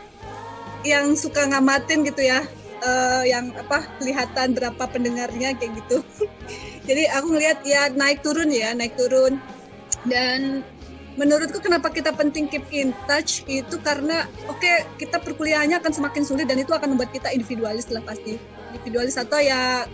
[0.84, 2.44] yang suka ngamatin gitu ya
[2.84, 6.04] eh, yang apa kelihatan berapa pendengarnya kayak gitu.
[6.88, 9.40] Jadi aku ngelihat ya naik turun ya naik turun.
[10.04, 10.60] Dan
[11.14, 16.46] menurutku kenapa kita penting keep in touch itu karena oke kita perkuliahannya akan semakin sulit
[16.50, 18.38] dan itu akan membuat kita individualis lah pasti.
[18.74, 19.86] Individualis atau ya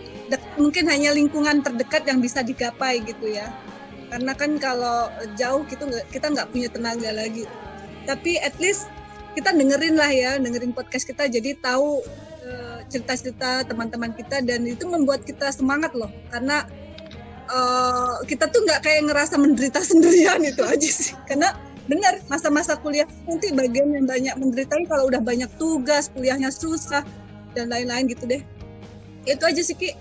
[0.57, 3.53] mungkin hanya lingkungan terdekat yang bisa digapai gitu ya.
[4.09, 7.45] Karena kan kalau jauh gitu nggak- kita nggak punya tenaga lagi.
[8.09, 8.89] Tapi at least
[9.37, 12.01] kita dengerin lah ya dengerin podcast kita jadi tahu
[12.41, 16.09] eh, cerita-cerita teman-teman kita dan itu membuat kita semangat loh.
[16.33, 16.65] Karena
[17.51, 21.11] eh, kita tuh nggak kayak ngerasa menderita sendirian itu aja sih.
[21.27, 21.51] Karena
[21.91, 27.03] benar masa-masa kuliah nanti bagian yang banyak menderita kalau udah banyak tugas kuliahnya susah
[27.51, 28.41] dan lain-lain gitu deh.
[29.27, 29.91] Itu aja sih Ki.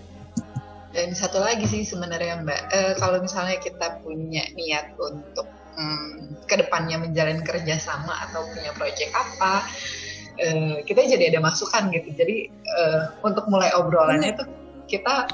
[0.91, 5.47] Dan satu lagi sih sebenarnya Mbak, eh, kalau misalnya kita punya niat untuk
[5.79, 9.71] hmm, ke depannya menjalin kerjasama atau punya proyek apa,
[10.43, 12.11] eh, kita jadi ada masukan gitu.
[12.11, 14.49] Jadi eh, untuk mulai obrolannya tuh
[14.91, 15.31] kita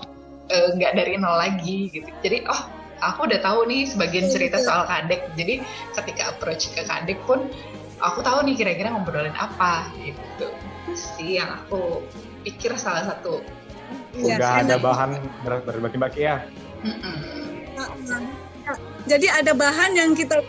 [0.50, 2.08] eh, nggak dari nol lagi gitu.
[2.22, 2.60] Jadi oh
[3.02, 5.26] aku udah tahu nih sebagian cerita soal kadek.
[5.34, 5.62] Jadi
[5.94, 7.50] ketika approach ke kadek pun
[8.00, 10.20] aku tahu nih kira-kira ngobrolin apa gitu.
[10.36, 10.46] Itu
[10.94, 12.04] sih yang aku
[12.46, 13.42] pikir salah satu
[14.16, 15.10] Iya, Udah ada bahan
[15.44, 16.42] ber- berbagi Mbak Ki ya.
[16.82, 17.16] Mm-mm.
[17.76, 17.92] Nah,
[19.06, 20.40] jadi ada bahan yang kita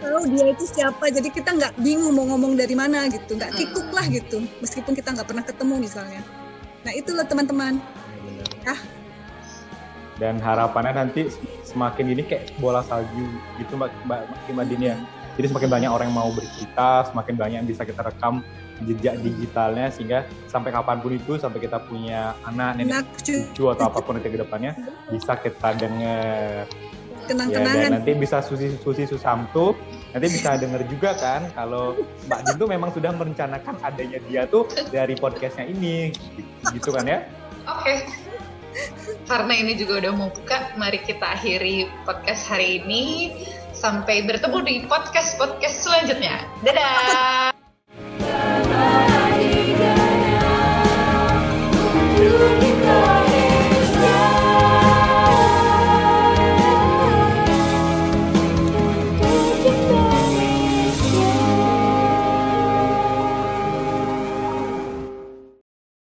[0.00, 3.88] tahu dia itu siapa jadi kita nggak bingung mau ngomong dari mana gitu nggak kikuk
[3.92, 6.24] lah gitu meskipun kita nggak pernah ketemu misalnya
[6.82, 7.76] nah itulah teman-teman
[8.64, 8.76] Ah.
[10.20, 11.32] Dan harapannya nanti
[11.64, 13.24] semakin ini kayak bola salju
[13.56, 14.20] gitu Mbak Mbak
[14.52, 14.96] Mbak Dini ya.
[15.40, 18.44] Jadi semakin banyak orang yang mau bercerita, semakin banyak yang bisa kita rekam
[18.84, 24.00] jejak digitalnya sehingga sampai kapan pun itu sampai kita punya anak nenek cucu atau apa
[24.00, 24.72] pun nanti ke depannya
[25.12, 26.88] bisa kita denger ya
[27.28, 29.76] dan kenang-kenangan nanti bisa Susi Susi Susamto
[30.10, 31.94] nanti bisa denger juga kan kalau
[32.26, 36.10] Mbak Din tuh memang sudah merencanakan adanya dia tuh dari podcastnya ini
[36.74, 37.20] gitu kan ya
[37.68, 38.29] Oke.
[39.28, 43.32] Karena ini juga udah mau buka, mari kita akhiri podcast hari ini.
[43.70, 46.44] Sampai bertemu di podcast-podcast selanjutnya.
[46.60, 47.59] Dadah!